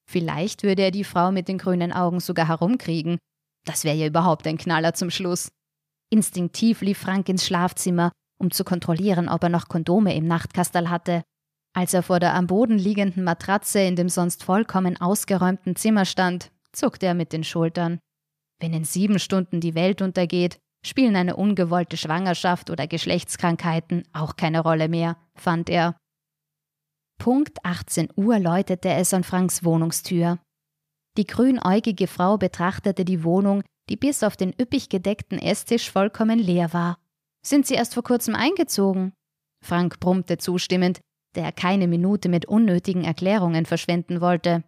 Vielleicht 0.08 0.62
würde 0.62 0.82
er 0.82 0.92
die 0.92 1.02
Frau 1.02 1.32
mit 1.32 1.48
den 1.48 1.58
grünen 1.58 1.92
Augen 1.92 2.20
sogar 2.20 2.46
herumkriegen. 2.46 3.18
Das 3.64 3.82
wäre 3.82 3.96
ja 3.96 4.06
überhaupt 4.06 4.46
ein 4.46 4.56
Knaller 4.56 4.94
zum 4.94 5.10
Schluss. 5.10 5.48
Instinktiv 6.10 6.80
lief 6.80 6.98
Frank 6.98 7.28
ins 7.28 7.44
Schlafzimmer, 7.44 8.12
um 8.38 8.52
zu 8.52 8.62
kontrollieren, 8.62 9.28
ob 9.28 9.42
er 9.42 9.48
noch 9.48 9.66
Kondome 9.66 10.14
im 10.14 10.28
Nachtkastel 10.28 10.90
hatte. 10.90 11.24
Als 11.74 11.92
er 11.92 12.04
vor 12.04 12.20
der 12.20 12.34
am 12.34 12.46
Boden 12.46 12.78
liegenden 12.78 13.24
Matratze 13.24 13.80
in 13.80 13.96
dem 13.96 14.08
sonst 14.08 14.44
vollkommen 14.44 14.96
ausgeräumten 15.00 15.74
Zimmer 15.74 16.04
stand, 16.04 16.52
zuckte 16.70 17.06
er 17.06 17.14
mit 17.14 17.32
den 17.32 17.42
Schultern. 17.42 17.98
Wenn 18.60 18.72
in 18.72 18.84
sieben 18.84 19.18
Stunden 19.18 19.60
die 19.60 19.74
Welt 19.74 20.02
untergeht, 20.02 20.60
spielen 20.88 21.16
eine 21.16 21.36
ungewollte 21.36 21.96
Schwangerschaft 21.96 22.70
oder 22.70 22.86
Geschlechtskrankheiten 22.86 24.04
auch 24.12 24.36
keine 24.36 24.60
Rolle 24.60 24.88
mehr, 24.88 25.16
fand 25.34 25.68
er. 25.68 25.96
Punkt 27.18 27.58
18 27.64 28.08
Uhr 28.16 28.38
läutete 28.38 28.90
es 28.90 29.14
an 29.14 29.24
Franks 29.24 29.64
Wohnungstür. 29.64 30.38
Die 31.16 31.26
grünäugige 31.26 32.06
Frau 32.06 32.36
betrachtete 32.36 33.04
die 33.04 33.24
Wohnung, 33.24 33.62
die 33.88 33.96
bis 33.96 34.22
auf 34.22 34.36
den 34.36 34.54
üppig 34.60 34.88
gedeckten 34.88 35.38
Esstisch 35.38 35.90
vollkommen 35.90 36.38
leer 36.38 36.72
war. 36.72 36.98
Sind 37.44 37.66
Sie 37.66 37.74
erst 37.74 37.94
vor 37.94 38.02
kurzem 38.02 38.34
eingezogen? 38.34 39.12
Frank 39.64 39.98
brummte 40.00 40.36
zustimmend, 40.36 41.00
der 41.34 41.52
keine 41.52 41.86
Minute 41.86 42.28
mit 42.28 42.46
unnötigen 42.46 43.04
Erklärungen 43.04 43.66
verschwenden 43.66 44.20
wollte. 44.20 44.64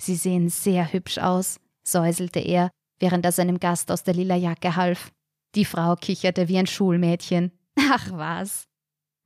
Sie 0.00 0.14
sehen 0.14 0.48
sehr 0.48 0.92
hübsch 0.92 1.18
aus, 1.18 1.58
säuselte 1.86 2.40
er, 2.40 2.70
während 3.00 3.24
er 3.24 3.32
seinem 3.32 3.58
Gast 3.58 3.90
aus 3.90 4.04
der 4.04 4.14
lila 4.14 4.36
Jacke 4.36 4.76
half. 4.76 5.10
Die 5.54 5.64
Frau 5.64 5.96
kicherte 5.96 6.48
wie 6.48 6.58
ein 6.58 6.66
Schulmädchen. 6.66 7.52
Ach 7.90 8.10
was. 8.12 8.64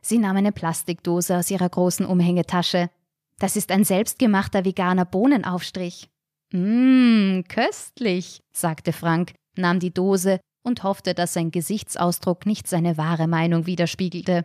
Sie 0.03 0.19
nahm 0.19 0.37
eine 0.37 0.53
Plastikdose 0.53 1.37
aus 1.37 1.51
ihrer 1.51 1.69
großen 1.69 2.07
Umhängetasche. 2.07 2.91
Das 3.39 3.57
ist 3.57 3.71
ein 3.71 3.85
selbstgemachter 3.85 4.65
veganer 4.65 5.05
Bohnenaufstrich. 5.05 6.09
Mmm, 6.53 7.45
köstlich, 7.49 8.41
sagte 8.53 8.93
Frank, 8.93 9.33
nahm 9.57 9.81
die 9.81 9.93
Dose 9.93 10.41
und 10.63 10.83
hoffte, 10.83 11.15
dass 11.15 11.35
sein 11.35 11.51
Gesichtsausdruck 11.51 12.47
nicht 12.47 12.69
seine 12.69 12.97
wahre 12.97 13.27
Meinung 13.27 13.67
widerspiegelte. 13.67 14.45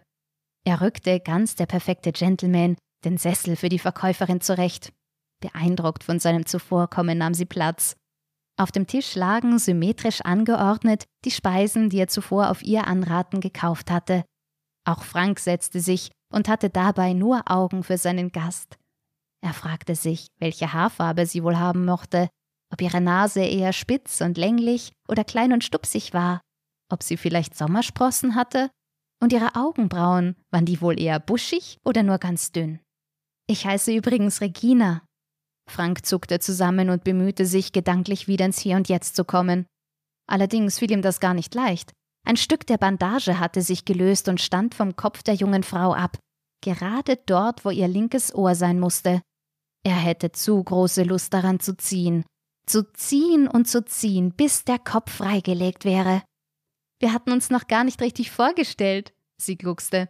Er 0.63 0.81
rückte, 0.81 1.19
ganz 1.19 1.55
der 1.55 1.65
perfekte 1.65 2.11
Gentleman, 2.11 2.75
den 3.05 3.17
Sessel 3.17 3.55
für 3.55 3.69
die 3.69 3.79
Verkäuferin 3.79 4.41
zurecht. 4.41 4.91
Beeindruckt 5.39 6.03
von 6.03 6.19
seinem 6.19 6.45
Zuvorkommen 6.45 7.17
nahm 7.17 7.33
sie 7.33 7.45
Platz. 7.45 7.95
Auf 8.59 8.71
dem 8.71 8.87
Tisch 8.87 9.15
lagen, 9.15 9.59
symmetrisch 9.59 10.21
angeordnet, 10.21 11.05
die 11.25 11.31
Speisen, 11.31 11.89
die 11.89 11.99
er 11.99 12.07
zuvor 12.07 12.49
auf 12.49 12.63
ihr 12.63 12.87
Anraten 12.87 13.39
gekauft 13.39 13.91
hatte. 13.91 14.25
Auch 14.83 15.03
Frank 15.03 15.39
setzte 15.39 15.79
sich 15.79 16.11
und 16.33 16.49
hatte 16.49 16.69
dabei 16.69 17.13
nur 17.13 17.43
Augen 17.51 17.83
für 17.83 17.97
seinen 17.97 18.31
Gast. 18.31 18.77
Er 19.41 19.53
fragte 19.53 19.95
sich, 19.95 20.27
welche 20.39 20.73
Haarfarbe 20.73 21.25
sie 21.25 21.43
wohl 21.43 21.57
haben 21.57 21.85
mochte, 21.85 22.29
ob 22.73 22.81
ihre 22.81 22.99
Nase 22.99 23.41
eher 23.41 23.73
spitz 23.73 24.21
und 24.21 24.37
länglich 24.37 24.91
oder 25.07 25.23
klein 25.23 25.53
und 25.53 25.63
stupsig 25.63 26.13
war, 26.13 26.41
ob 26.91 27.03
sie 27.03 27.17
vielleicht 27.17 27.55
Sommersprossen 27.55 28.35
hatte, 28.35 28.69
und 29.19 29.33
ihre 29.33 29.55
Augenbrauen, 29.55 30.35
waren 30.51 30.65
die 30.65 30.79
wohl 30.79 30.99
eher 30.99 31.19
buschig 31.19 31.79
oder 31.83 32.03
nur 32.03 32.19
ganz 32.19 32.51
dünn? 32.51 32.79
Ich 33.47 33.65
heiße 33.65 33.91
übrigens 33.93 34.41
Regina, 34.41 35.06
Frank 35.69 36.05
zuckte 36.05 36.39
zusammen 36.39 36.89
und 36.89 37.03
bemühte 37.03 37.45
sich, 37.45 37.71
gedanklich 37.71 38.27
wieder 38.27 38.45
ins 38.45 38.59
Hier 38.59 38.75
und 38.75 38.89
Jetzt 38.89 39.15
zu 39.15 39.25
kommen. 39.25 39.65
Allerdings 40.29 40.79
fiel 40.79 40.91
ihm 40.91 41.01
das 41.01 41.19
gar 41.19 41.33
nicht 41.33 41.53
leicht. 41.55 41.91
Ein 42.25 42.37
Stück 42.37 42.65
der 42.67 42.77
Bandage 42.77 43.39
hatte 43.39 43.61
sich 43.61 43.85
gelöst 43.85 44.27
und 44.27 44.41
stand 44.41 44.75
vom 44.75 44.95
Kopf 44.95 45.23
der 45.23 45.35
jungen 45.35 45.63
Frau 45.63 45.93
ab, 45.93 46.17
gerade 46.61 47.17
dort, 47.25 47.63
wo 47.63 47.69
ihr 47.69 47.87
linkes 47.87 48.35
Ohr 48.35 48.55
sein 48.55 48.79
musste. 48.79 49.21
Er 49.83 49.95
hätte 49.95 50.31
zu 50.33 50.61
große 50.61 51.03
Lust 51.03 51.33
daran 51.33 51.61
zu 51.61 51.77
ziehen, 51.77 52.25
zu 52.65 52.91
ziehen 52.91 53.47
und 53.47 53.69
zu 53.69 53.85
ziehen, 53.85 54.33
bis 54.33 54.65
der 54.65 54.79
Kopf 54.79 55.11
freigelegt 55.11 55.85
wäre. 55.85 56.23
Wir 56.99 57.13
hatten 57.13 57.31
uns 57.31 57.49
noch 57.49 57.67
gar 57.67 57.83
nicht 57.83 58.01
richtig 58.01 58.31
vorgestellt, 58.31 59.13
sie 59.37 59.57
gluckste. 59.57 60.09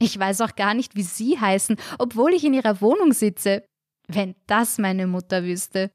Ich 0.00 0.18
weiß 0.18 0.40
auch 0.42 0.56
gar 0.56 0.74
nicht, 0.74 0.96
wie 0.96 1.02
Sie 1.02 1.38
heißen, 1.38 1.76
obwohl 1.98 2.34
ich 2.34 2.44
in 2.44 2.52
Ihrer 2.52 2.80
Wohnung 2.80 3.12
sitze. 3.12 3.64
Wenn 4.06 4.34
das 4.46 4.78
meine 4.78 5.06
Mutter 5.06 5.44
wüsste. 5.44 5.90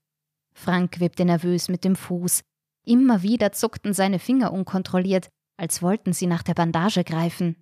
Frank 0.53 0.99
wippte 0.99 1.25
nervös 1.25 1.69
mit 1.69 1.83
dem 1.83 1.95
Fuß. 1.95 2.41
Immer 2.85 3.21
wieder 3.21 3.51
zuckten 3.51 3.93
seine 3.93 4.19
Finger 4.19 4.51
unkontrolliert, 4.51 5.29
als 5.57 5.81
wollten 5.81 6.13
sie 6.13 6.27
nach 6.27 6.43
der 6.43 6.53
Bandage 6.53 7.03
greifen. 7.03 7.55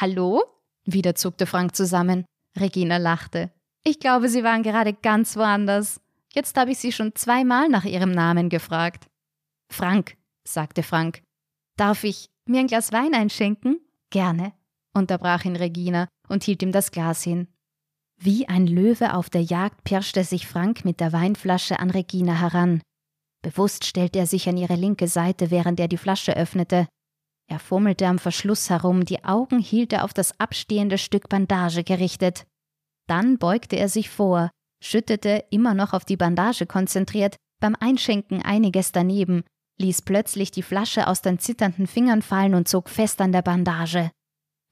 Hallo? 0.00 0.42
Wieder 0.84 1.14
zuckte 1.14 1.46
Frank 1.46 1.76
zusammen. 1.76 2.24
Regina 2.58 2.96
lachte. 2.96 3.50
Ich 3.84 3.98
glaube, 4.00 4.28
Sie 4.28 4.44
waren 4.44 4.62
gerade 4.62 4.92
ganz 4.92 5.36
woanders. 5.36 6.00
Jetzt 6.32 6.56
habe 6.56 6.70
ich 6.70 6.78
Sie 6.78 6.92
schon 6.92 7.14
zweimal 7.14 7.68
nach 7.68 7.84
Ihrem 7.84 8.12
Namen 8.12 8.48
gefragt. 8.48 9.06
Frank, 9.70 10.16
sagte 10.44 10.82
Frank. 10.82 11.22
Darf 11.76 12.04
ich 12.04 12.30
mir 12.46 12.60
ein 12.60 12.66
Glas 12.66 12.92
Wein 12.92 13.14
einschenken? 13.14 13.80
Gerne, 14.10 14.52
unterbrach 14.94 15.44
ihn 15.44 15.56
Regina 15.56 16.08
und 16.28 16.44
hielt 16.44 16.62
ihm 16.62 16.72
das 16.72 16.90
Glas 16.90 17.22
hin. 17.22 17.48
Wie 18.24 18.48
ein 18.48 18.68
Löwe 18.68 19.14
auf 19.14 19.30
der 19.30 19.42
Jagd 19.42 19.82
pirschte 19.82 20.22
sich 20.22 20.46
Frank 20.46 20.84
mit 20.84 21.00
der 21.00 21.12
Weinflasche 21.12 21.80
an 21.80 21.90
Regina 21.90 22.34
heran. 22.34 22.80
Bewusst 23.42 23.84
stellte 23.84 24.20
er 24.20 24.28
sich 24.28 24.48
an 24.48 24.56
ihre 24.56 24.76
linke 24.76 25.08
Seite, 25.08 25.50
während 25.50 25.80
er 25.80 25.88
die 25.88 25.96
Flasche 25.96 26.36
öffnete. 26.36 26.86
Er 27.50 27.58
fummelte 27.58 28.06
am 28.06 28.20
Verschluss 28.20 28.70
herum, 28.70 29.04
die 29.04 29.24
Augen 29.24 29.58
hielt 29.58 29.92
er 29.92 30.04
auf 30.04 30.14
das 30.14 30.38
abstehende 30.38 30.98
Stück 30.98 31.28
Bandage 31.28 31.82
gerichtet. 31.82 32.46
Dann 33.08 33.38
beugte 33.38 33.74
er 33.74 33.88
sich 33.88 34.08
vor, 34.08 34.50
schüttete, 34.80 35.44
immer 35.50 35.74
noch 35.74 35.92
auf 35.92 36.04
die 36.04 36.16
Bandage 36.16 36.66
konzentriert, 36.66 37.34
beim 37.60 37.74
Einschenken 37.74 38.40
einiges 38.40 38.92
daneben, 38.92 39.42
ließ 39.80 40.02
plötzlich 40.02 40.52
die 40.52 40.62
Flasche 40.62 41.08
aus 41.08 41.22
den 41.22 41.40
zitternden 41.40 41.88
Fingern 41.88 42.22
fallen 42.22 42.54
und 42.54 42.68
zog 42.68 42.88
fest 42.88 43.20
an 43.20 43.32
der 43.32 43.42
Bandage. 43.42 44.12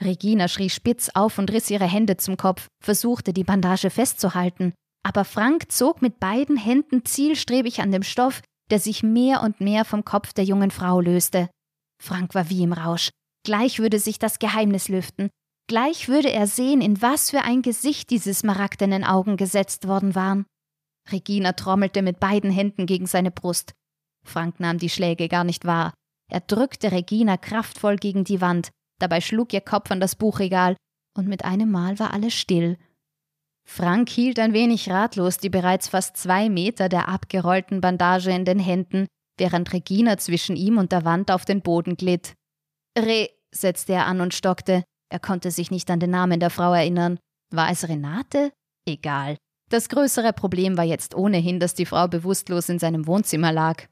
Regina 0.03 0.49
schrie 0.49 0.71
spitz 0.71 1.11
auf 1.15 1.39
und 1.39 1.51
riss 1.51 1.71
ihre 1.71 1.87
Hände 1.87 2.17
zum 2.17 2.37
Kopf, 2.37 2.69
versuchte 2.83 3.33
die 3.33 3.45
Bandage 3.45 3.91
festzuhalten. 3.91 4.73
Aber 5.03 5.25
Frank 5.25 5.71
zog 5.71 6.03
mit 6.03 6.21
beiden 6.21 6.57
Händen 6.57 7.05
zielstrebig 7.05 7.81
an 7.81 7.91
dem 7.91 8.03
Stoff, 8.03 8.43
der 8.71 8.79
sich 8.79 9.03
mehr 9.03 9.43
und 9.43 9.61
mehr 9.61 9.85
vom 9.85 10.05
Kopf 10.05 10.33
der 10.33 10.45
jungen 10.45 10.71
Frau 10.71 11.01
löste. 11.01 11.51
Frank 12.03 12.35
war 12.35 12.49
wie 12.49 12.63
im 12.63 12.73
Rausch. 12.73 13.11
Gleich 13.45 13.79
würde 13.79 13.99
sich 13.99 14.19
das 14.19 14.39
Geheimnis 14.39 14.89
lüften. 14.89 15.31
Gleich 15.69 16.09
würde 16.09 16.31
er 16.31 16.47
sehen, 16.47 16.81
in 16.81 17.01
was 17.01 17.31
für 17.31 17.43
ein 17.43 17.63
Gesicht 17.63 18.11
diese 18.11 18.35
smaragdenen 18.35 19.05
Augen 19.05 19.37
gesetzt 19.37 19.87
worden 19.87 20.15
waren. 20.15 20.47
Regina 21.11 21.53
trommelte 21.53 22.03
mit 22.03 22.21
beiden 22.21 22.51
Händen 22.51 22.87
gegen 22.87 23.07
seine 23.07 23.31
Brust. 23.31 23.73
Frank 24.27 24.61
nahm 24.61 24.79
die 24.79 24.91
Schläge 24.91 25.29
gar 25.29 25.45
nicht 25.45 25.65
wahr. 25.65 25.95
Er 26.31 26.41
drückte 26.41 26.93
Regina 26.93 27.37
kraftvoll 27.37 27.97
gegen 27.97 28.25
die 28.25 28.41
Wand, 28.41 28.71
Dabei 29.01 29.21
schlug 29.21 29.53
ihr 29.53 29.61
Kopf 29.61 29.91
an 29.91 29.99
das 29.99 30.15
Buchregal, 30.15 30.77
und 31.17 31.27
mit 31.27 31.45
einem 31.45 31.71
Mal 31.71 31.99
war 31.99 32.13
alles 32.13 32.35
still. 32.35 32.79
Frank 33.67 34.09
hielt 34.09 34.39
ein 34.39 34.53
wenig 34.53 34.91
ratlos 34.91 35.39
die 35.39 35.49
bereits 35.49 35.89
fast 35.89 36.17
zwei 36.17 36.49
Meter 36.49 36.89
der 36.89 37.09
abgerollten 37.09 37.81
Bandage 37.81 38.31
in 38.31 38.45
den 38.45 38.59
Händen, 38.59 39.07
während 39.39 39.73
Regina 39.73 40.19
zwischen 40.19 40.57
ihm 40.57 40.79
und 40.79 40.93
der 40.93 41.05
Wand 41.05 41.31
auf 41.31 41.45
den 41.45 41.63
Boden 41.63 41.97
glitt. 41.97 42.35
Re, 42.99 43.31
setzte 43.53 43.95
er 43.95 44.07
an 44.07 44.21
und 44.21 44.35
stockte. 44.35 44.85
Er 45.09 45.19
konnte 45.19 45.51
sich 45.51 45.71
nicht 45.71 45.91
an 45.91 46.01
den 46.01 46.11
Namen 46.11 46.41
der 46.41 46.51
Frau 46.51 46.73
erinnern. 46.73 47.19
War 47.53 47.71
es 47.71 47.89
Renate? 47.89 48.53
Egal. 48.87 49.37
Das 49.71 49.89
größere 49.89 50.33
Problem 50.33 50.77
war 50.77 50.85
jetzt 50.85 51.15
ohnehin, 51.15 51.61
dass 51.61 51.75
die 51.75 51.87
Frau 51.87 52.09
bewusstlos 52.09 52.69
in 52.69 52.79
seinem 52.79 53.07
Wohnzimmer 53.07 53.53
lag. 53.53 53.87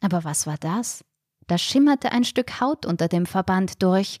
Aber 0.00 0.24
was 0.24 0.46
war 0.46 0.56
das? 0.58 1.04
Da 1.46 1.58
schimmerte 1.58 2.12
ein 2.12 2.24
Stück 2.24 2.60
Haut 2.60 2.86
unter 2.86 3.08
dem 3.08 3.26
Verband 3.26 3.82
durch. 3.82 4.18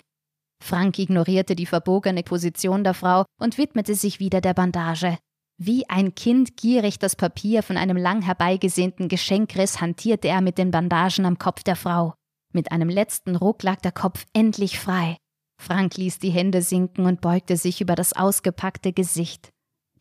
Frank 0.62 0.98
ignorierte 0.98 1.54
die 1.54 1.66
verbogene 1.66 2.22
Position 2.22 2.84
der 2.84 2.94
Frau 2.94 3.24
und 3.40 3.58
widmete 3.58 3.94
sich 3.94 4.20
wieder 4.20 4.40
der 4.40 4.54
Bandage. 4.54 5.18
Wie 5.58 5.88
ein 5.88 6.14
Kind 6.14 6.56
gierig 6.56 6.98
das 6.98 7.16
Papier 7.16 7.62
von 7.62 7.76
einem 7.76 7.96
lang 7.96 8.22
herbeigesehnten 8.22 9.08
Geschenk 9.08 9.56
riss, 9.56 9.80
hantierte 9.80 10.28
er 10.28 10.40
mit 10.40 10.58
den 10.58 10.70
Bandagen 10.70 11.24
am 11.24 11.38
Kopf 11.38 11.62
der 11.62 11.76
Frau. 11.76 12.14
Mit 12.52 12.72
einem 12.72 12.88
letzten 12.88 13.36
Ruck 13.36 13.62
lag 13.62 13.80
der 13.80 13.92
Kopf 13.92 14.26
endlich 14.32 14.78
frei. 14.78 15.16
Frank 15.58 15.96
ließ 15.96 16.18
die 16.18 16.30
Hände 16.30 16.62
sinken 16.62 17.06
und 17.06 17.20
beugte 17.20 17.56
sich 17.56 17.80
über 17.80 17.94
das 17.94 18.12
ausgepackte 18.12 18.92
Gesicht. 18.92 19.50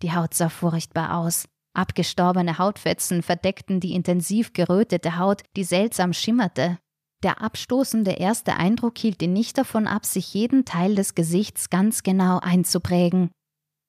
Die 0.01 0.13
Haut 0.13 0.33
sah 0.33 0.49
furchtbar 0.49 1.17
aus. 1.17 1.45
Abgestorbene 1.73 2.57
Hautfetzen 2.57 3.21
verdeckten 3.21 3.79
die 3.79 3.93
intensiv 3.93 4.53
gerötete 4.53 5.17
Haut, 5.17 5.43
die 5.55 5.63
seltsam 5.63 6.13
schimmerte. 6.13 6.79
Der 7.23 7.41
abstoßende 7.41 8.11
erste 8.11 8.55
Eindruck 8.55 8.97
hielt 8.97 9.21
ihn 9.21 9.33
nicht 9.33 9.57
davon 9.57 9.87
ab, 9.87 10.05
sich 10.05 10.33
jeden 10.33 10.65
Teil 10.65 10.95
des 10.95 11.15
Gesichts 11.15 11.69
ganz 11.69 12.03
genau 12.03 12.39
einzuprägen 12.39 13.31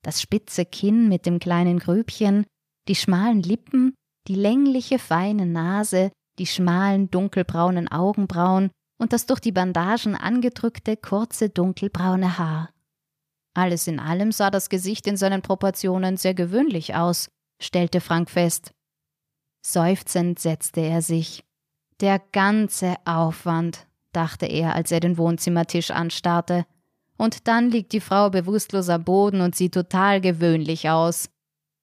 das 0.06 0.22
spitze 0.22 0.64
Kinn 0.64 1.08
mit 1.08 1.26
dem 1.26 1.40
kleinen 1.40 1.80
Grübchen, 1.80 2.46
die 2.86 2.94
schmalen 2.94 3.42
Lippen, 3.42 3.92
die 4.28 4.36
längliche 4.36 5.00
feine 5.00 5.46
Nase, 5.46 6.12
die 6.38 6.46
schmalen 6.46 7.10
dunkelbraunen 7.10 7.88
Augenbrauen 7.88 8.70
und 9.00 9.12
das 9.12 9.26
durch 9.26 9.40
die 9.40 9.50
Bandagen 9.50 10.14
angedrückte 10.14 10.96
kurze 10.96 11.50
dunkelbraune 11.50 12.38
Haar. 12.38 12.70
Alles 13.54 13.88
in 13.88 13.98
allem 13.98 14.30
sah 14.30 14.50
das 14.50 14.68
Gesicht 14.68 15.08
in 15.08 15.16
seinen 15.16 15.42
Proportionen 15.42 16.16
sehr 16.16 16.34
gewöhnlich 16.34 16.94
aus, 16.94 17.28
stellte 17.60 18.00
Frank 18.00 18.30
fest. 18.30 18.72
Seufzend 19.66 20.38
setzte 20.38 20.82
er 20.82 21.02
sich. 21.02 21.42
Der 22.00 22.20
ganze 22.32 22.96
Aufwand, 23.06 23.86
dachte 24.12 24.46
er, 24.46 24.74
als 24.74 24.92
er 24.92 25.00
den 25.00 25.16
Wohnzimmertisch 25.16 25.90
anstarrte. 25.90 26.66
Und 27.16 27.48
dann 27.48 27.70
liegt 27.70 27.92
die 27.92 28.00
Frau 28.00 28.28
bewusstlos 28.28 28.90
am 28.90 29.04
Boden 29.04 29.40
und 29.40 29.56
sieht 29.56 29.72
total 29.72 30.20
gewöhnlich 30.20 30.90
aus. 30.90 31.30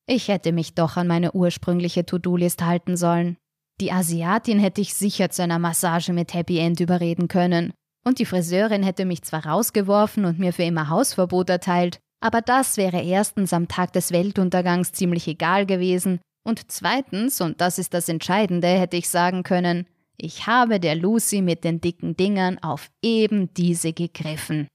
Ich 0.06 0.28
hätte 0.28 0.52
mich 0.52 0.76
doch 0.76 0.98
an 0.98 1.08
meine 1.08 1.32
ursprüngliche 1.32 2.06
To-Do-List 2.06 2.64
halten 2.64 2.96
sollen. 2.96 3.38
Die 3.82 3.92
Asiatin 3.92 4.60
hätte 4.60 4.82
ich 4.82 4.94
sicher 4.94 5.32
zu 5.32 5.42
einer 5.42 5.58
Massage 5.58 6.14
mit 6.14 6.34
Happy 6.36 6.60
End 6.60 6.80
überreden 6.80 7.28
können. 7.28 7.74
Und 8.06 8.20
die 8.20 8.26
Friseurin 8.26 8.84
hätte 8.84 9.06
mich 9.06 9.24
zwar 9.24 9.46
rausgeworfen 9.46 10.26
und 10.26 10.38
mir 10.38 10.54
für 10.54 10.64
immer 10.64 10.90
Hausverbot 10.90 11.50
erteilt, 11.50 12.00
aber 12.20 12.42
das 12.42 12.78
wäre 12.78 13.02
erstens 13.02 13.52
am 13.54 13.68
Tag 13.68 13.94
des 13.94 14.12
Weltuntergangs 14.12 14.92
ziemlich 14.92 15.28
egal 15.28 15.66
gewesen, 15.66 16.20
und 16.46 16.72
zweitens, 16.72 17.40
und 17.40 17.62
das 17.62 17.80
ist 17.80 17.94
das 17.94 18.10
Entscheidende, 18.10 18.68
hätte 18.68 18.98
ich 18.98 19.10
sagen 19.10 19.44
können, 19.44 19.88
ich 20.18 20.48
habe 20.48 20.80
der 20.80 20.96
Lucy 20.96 21.42
mit 21.42 21.64
den 21.64 21.82
dicken 21.82 22.16
Dingern 22.16 22.60
auf 22.60 22.90
eben 23.02 23.54
diese 23.54 23.94
gegriffen. 23.94 24.68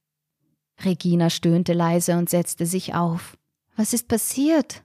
Regina 0.84 1.30
stöhnte 1.30 1.72
leise 1.72 2.16
und 2.16 2.28
setzte 2.28 2.66
sich 2.66 2.94
auf. 2.94 3.36
Was 3.76 3.92
ist 3.92 4.08
passiert? 4.08 4.84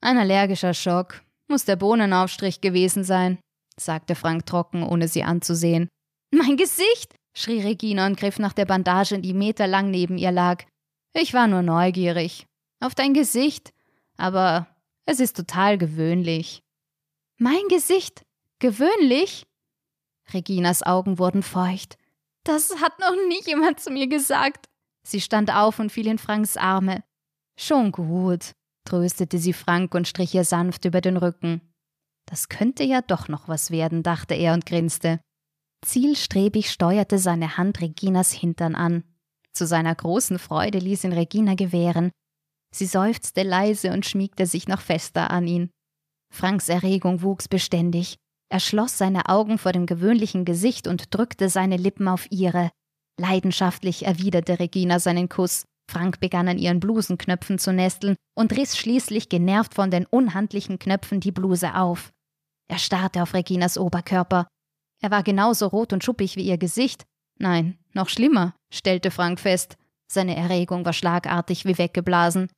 Ein 0.00 0.18
allergischer 0.18 0.74
Schock. 0.74 1.22
Muss 1.48 1.64
der 1.64 1.76
Bohnenaufstrich 1.76 2.60
gewesen 2.60 3.04
sein, 3.04 3.38
sagte 3.76 4.14
Frank 4.14 4.46
trocken, 4.46 4.82
ohne 4.82 5.08
sie 5.08 5.24
anzusehen. 5.24 5.88
Mein 6.30 6.56
Gesicht! 6.56 7.14
schrie 7.36 7.60
Regina 7.60 8.06
und 8.06 8.16
griff 8.16 8.38
nach 8.38 8.52
der 8.52 8.64
Bandage, 8.64 9.18
die 9.18 9.34
meterlang 9.34 9.90
neben 9.90 10.18
ihr 10.18 10.32
lag. 10.32 10.64
Ich 11.12 11.34
war 11.34 11.46
nur 11.46 11.62
neugierig. 11.62 12.46
Auf 12.80 12.94
dein 12.94 13.14
Gesicht. 13.14 13.72
Aber 14.16 14.68
es 15.06 15.20
ist 15.20 15.36
total 15.36 15.78
gewöhnlich. 15.78 16.62
Mein 17.38 17.68
Gesicht? 17.68 18.22
Gewöhnlich? 18.58 19.44
Reginas 20.32 20.82
Augen 20.82 21.18
wurden 21.18 21.42
feucht. 21.42 21.98
Das 22.44 22.80
hat 22.80 22.98
noch 23.00 23.14
nie 23.28 23.42
jemand 23.44 23.80
zu 23.80 23.90
mir 23.90 24.06
gesagt. 24.06 24.66
Sie 25.06 25.20
stand 25.20 25.54
auf 25.54 25.78
und 25.78 25.92
fiel 25.92 26.06
in 26.06 26.18
Franks 26.18 26.56
Arme. 26.56 27.04
Schon 27.58 27.92
gut, 27.92 28.52
tröstete 28.84 29.38
sie 29.38 29.52
Frank 29.52 29.94
und 29.94 30.08
strich 30.08 30.34
ihr 30.34 30.44
sanft 30.44 30.84
über 30.84 31.00
den 31.00 31.16
Rücken. 31.16 31.60
Das 32.26 32.48
könnte 32.48 32.84
ja 32.84 33.02
doch 33.02 33.28
noch 33.28 33.48
was 33.48 33.70
werden, 33.70 34.02
dachte 34.02 34.34
er 34.34 34.54
und 34.54 34.66
grinste. 34.66 35.20
Zielstrebig 35.84 36.70
steuerte 36.70 37.18
seine 37.18 37.58
Hand 37.58 37.80
Reginas 37.80 38.32
Hintern 38.32 38.74
an. 38.74 39.04
Zu 39.52 39.66
seiner 39.66 39.94
großen 39.94 40.38
Freude 40.38 40.78
ließ 40.78 41.04
ihn 41.04 41.12
Regina 41.12 41.54
gewähren. 41.54 42.10
Sie 42.74 42.86
seufzte 42.86 43.42
leise 43.42 43.92
und 43.92 44.06
schmiegte 44.06 44.46
sich 44.46 44.66
noch 44.66 44.80
fester 44.80 45.30
an 45.30 45.46
ihn. 45.46 45.70
Franks 46.32 46.68
Erregung 46.68 47.22
wuchs 47.22 47.46
beständig. 47.46 48.16
Er 48.54 48.60
schloss 48.60 48.96
seine 48.96 49.28
Augen 49.28 49.58
vor 49.58 49.72
dem 49.72 49.84
gewöhnlichen 49.84 50.44
Gesicht 50.44 50.86
und 50.86 51.12
drückte 51.12 51.48
seine 51.48 51.76
Lippen 51.76 52.06
auf 52.06 52.30
ihre. 52.30 52.70
Leidenschaftlich 53.20 54.06
erwiderte 54.06 54.60
Regina 54.60 55.00
seinen 55.00 55.28
Kuss. 55.28 55.64
Frank 55.90 56.20
begann 56.20 56.46
an 56.46 56.58
ihren 56.58 56.78
Blusenknöpfen 56.78 57.58
zu 57.58 57.72
nesteln 57.72 58.14
und 58.36 58.56
riss 58.56 58.76
schließlich 58.76 59.28
genervt 59.28 59.74
von 59.74 59.90
den 59.90 60.06
unhandlichen 60.06 60.78
Knöpfen 60.78 61.18
die 61.18 61.32
Bluse 61.32 61.74
auf. 61.74 62.12
Er 62.68 62.78
starrte 62.78 63.24
auf 63.24 63.34
Reginas 63.34 63.76
Oberkörper. 63.76 64.46
Er 65.02 65.10
war 65.10 65.24
genauso 65.24 65.66
rot 65.66 65.92
und 65.92 66.04
schuppig 66.04 66.36
wie 66.36 66.46
ihr 66.46 66.56
Gesicht. 66.56 67.02
Nein, 67.40 67.76
noch 67.92 68.08
schlimmer, 68.08 68.54
stellte 68.72 69.10
Frank 69.10 69.40
fest. 69.40 69.74
Seine 70.06 70.36
Erregung 70.36 70.84
war 70.84 70.92
schlagartig 70.92 71.64
wie 71.64 71.76
weggeblasen. 71.76 72.48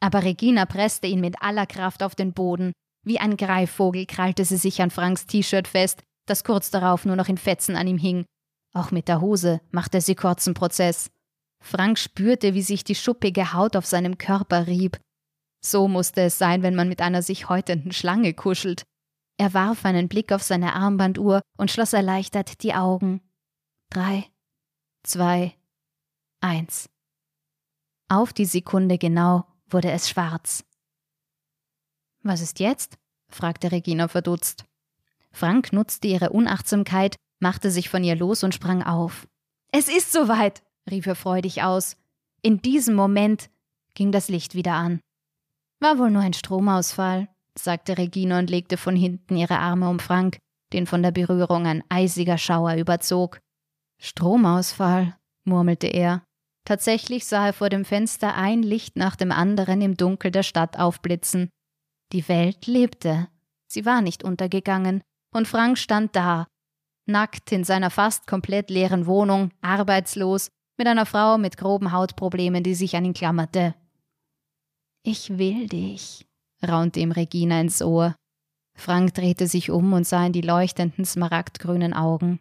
Aber 0.00 0.22
Regina 0.22 0.66
presste 0.66 1.06
ihn 1.06 1.22
mit 1.22 1.40
aller 1.40 1.64
Kraft 1.64 2.02
auf 2.02 2.14
den 2.14 2.34
Boden. 2.34 2.72
Wie 3.02 3.18
ein 3.18 3.36
Greifvogel 3.36 4.06
krallte 4.06 4.44
sie 4.44 4.56
sich 4.56 4.82
an 4.82 4.90
Franks 4.90 5.26
T-Shirt 5.26 5.68
fest, 5.68 6.02
das 6.26 6.44
kurz 6.44 6.70
darauf 6.70 7.04
nur 7.04 7.16
noch 7.16 7.28
in 7.28 7.38
Fetzen 7.38 7.76
an 7.76 7.86
ihm 7.86 7.98
hing. 7.98 8.24
Auch 8.72 8.90
mit 8.90 9.08
der 9.08 9.20
Hose 9.20 9.60
machte 9.70 10.00
sie 10.00 10.14
kurzen 10.14 10.54
Prozess. 10.54 11.10
Frank 11.62 11.98
spürte, 11.98 12.54
wie 12.54 12.62
sich 12.62 12.84
die 12.84 12.94
schuppige 12.94 13.52
Haut 13.52 13.76
auf 13.76 13.86
seinem 13.86 14.18
Körper 14.18 14.66
rieb. 14.66 14.98
So 15.62 15.88
musste 15.88 16.22
es 16.22 16.38
sein, 16.38 16.62
wenn 16.62 16.74
man 16.74 16.88
mit 16.88 17.00
einer 17.00 17.22
sich 17.22 17.48
häutenden 17.48 17.92
Schlange 17.92 18.32
kuschelt. 18.32 18.84
Er 19.38 19.54
warf 19.54 19.84
einen 19.84 20.08
Blick 20.08 20.32
auf 20.32 20.42
seine 20.42 20.74
Armbanduhr 20.74 21.40
und 21.58 21.70
schloss 21.70 21.92
erleichtert 21.92 22.62
die 22.62 22.74
Augen. 22.74 23.20
Drei, 23.90 24.26
zwei, 25.02 25.54
eins. 26.40 26.88
Auf 28.08 28.32
die 28.32 28.44
Sekunde 28.44 28.98
genau 28.98 29.46
wurde 29.66 29.90
es 29.90 30.08
schwarz. 30.08 30.64
Was 32.22 32.40
ist 32.40 32.60
jetzt? 32.60 32.98
fragte 33.28 33.72
Regina 33.72 34.08
verdutzt. 34.08 34.64
Frank 35.32 35.72
nutzte 35.72 36.08
ihre 36.08 36.30
Unachtsamkeit, 36.30 37.16
machte 37.38 37.70
sich 37.70 37.88
von 37.88 38.04
ihr 38.04 38.16
los 38.16 38.42
und 38.42 38.54
sprang 38.54 38.82
auf. 38.82 39.26
Es 39.72 39.88
ist 39.88 40.12
soweit, 40.12 40.62
rief 40.90 41.06
er 41.06 41.14
freudig 41.14 41.62
aus. 41.62 41.96
In 42.42 42.60
diesem 42.60 42.94
Moment 42.94 43.50
ging 43.94 44.12
das 44.12 44.28
Licht 44.28 44.54
wieder 44.54 44.74
an. 44.74 45.00
War 45.78 45.98
wohl 45.98 46.10
nur 46.10 46.22
ein 46.22 46.34
Stromausfall, 46.34 47.28
sagte 47.56 47.96
Regina 47.96 48.38
und 48.38 48.50
legte 48.50 48.76
von 48.76 48.96
hinten 48.96 49.36
ihre 49.36 49.58
Arme 49.58 49.88
um 49.88 49.98
Frank, 49.98 50.38
den 50.72 50.86
von 50.86 51.02
der 51.02 51.10
Berührung 51.10 51.66
ein 51.66 51.82
eisiger 51.88 52.38
Schauer 52.38 52.74
überzog. 52.74 53.40
Stromausfall, 53.98 55.16
murmelte 55.44 55.86
er. 55.86 56.22
Tatsächlich 56.64 57.26
sah 57.26 57.46
er 57.46 57.52
vor 57.52 57.68
dem 57.68 57.84
Fenster 57.84 58.34
ein 58.34 58.62
Licht 58.62 58.96
nach 58.96 59.16
dem 59.16 59.32
anderen 59.32 59.80
im 59.80 59.96
Dunkel 59.96 60.30
der 60.30 60.42
Stadt 60.42 60.78
aufblitzen. 60.78 61.50
Die 62.12 62.26
Welt 62.28 62.66
lebte. 62.66 63.28
Sie 63.68 63.86
war 63.86 64.02
nicht 64.02 64.24
untergegangen, 64.24 65.02
und 65.32 65.46
Frank 65.46 65.78
stand 65.78 66.16
da, 66.16 66.48
nackt 67.06 67.52
in 67.52 67.64
seiner 67.64 67.90
fast 67.90 68.26
komplett 68.26 68.70
leeren 68.70 69.06
Wohnung, 69.06 69.50
arbeitslos, 69.60 70.48
mit 70.76 70.86
einer 70.86 71.06
Frau 71.06 71.38
mit 71.38 71.56
groben 71.56 71.92
Hautproblemen, 71.92 72.62
die 72.62 72.74
sich 72.74 72.96
an 72.96 73.04
ihn 73.04 73.12
klammerte. 73.12 73.74
Ich 75.02 75.38
will 75.38 75.66
dich, 75.66 76.26
raunte 76.66 77.00
ihm 77.00 77.12
Regina 77.12 77.60
ins 77.60 77.82
Ohr. 77.82 78.16
Frank 78.76 79.14
drehte 79.14 79.46
sich 79.46 79.70
um 79.70 79.92
und 79.92 80.06
sah 80.06 80.24
in 80.24 80.32
die 80.32 80.40
leuchtenden 80.40 81.04
smaragdgrünen 81.04 81.92
Augen. 81.92 82.40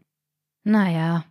Naja, 0.63 1.25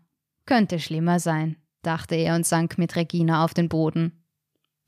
könnte 0.45 0.79
schlimmer 0.81 1.19
sein, 1.19 1.57
dachte 1.83 2.15
er 2.15 2.35
und 2.35 2.47
sank 2.47 2.77
mit 2.77 2.95
Regina 2.95 3.45
auf 3.45 3.55
den 3.55 3.69
Boden. 3.69 4.18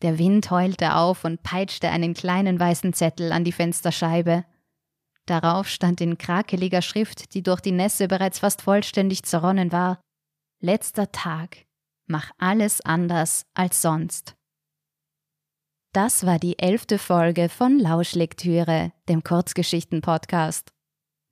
Der 0.02 0.18
Wind 0.18 0.50
heulte 0.50 0.96
auf 0.96 1.24
und 1.24 1.42
peitschte 1.42 1.90
einen 1.90 2.14
kleinen 2.14 2.58
weißen 2.58 2.92
Zettel 2.92 3.32
an 3.32 3.44
die 3.44 3.52
Fensterscheibe. 3.52 4.44
Darauf 5.26 5.68
stand 5.68 6.00
in 6.00 6.18
krakeliger 6.18 6.82
Schrift, 6.82 7.34
die 7.34 7.42
durch 7.42 7.60
die 7.60 7.72
Nässe 7.72 8.08
bereits 8.08 8.38
fast 8.38 8.62
vollständig 8.62 9.24
zerronnen 9.24 9.72
war 9.72 10.00
Letzter 10.62 11.10
Tag. 11.10 11.64
Mach 12.06 12.32
alles 12.36 12.82
anders 12.82 13.46
als 13.54 13.80
sonst. 13.80 14.36
Das 15.92 16.26
war 16.26 16.38
die 16.38 16.58
elfte 16.58 16.98
Folge 16.98 17.48
von 17.48 17.78
Lauschlektüre, 17.78 18.92
dem 19.08 19.24
Kurzgeschichten-Podcast. 19.24 20.70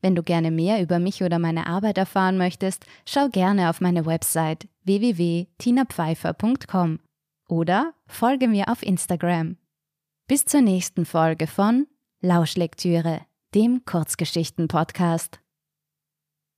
Wenn 0.01 0.15
du 0.15 0.23
gerne 0.23 0.51
mehr 0.51 0.81
über 0.81 0.99
mich 0.99 1.23
oder 1.23 1.39
meine 1.39 1.67
Arbeit 1.67 1.99
erfahren 1.99 2.39
möchtest, 2.39 2.87
schau 3.07 3.29
gerne 3.29 3.69
auf 3.69 3.83
meine 3.83 4.07
Website 4.07 4.67
www.tinapfeifer.com 4.85 7.01
oder 7.49 7.95
folge 8.07 8.47
mir 8.47 8.69
auf 8.69 8.83
Instagram. 8.83 9.57
Bis 10.29 10.45
zur 10.45 10.61
nächsten 10.61 11.05
Folge 11.07 11.47
von 11.47 11.87
Lauschlektüre, 12.21 13.23
dem 13.55 13.85
Kurzgeschichten-Podcast. 13.85 15.41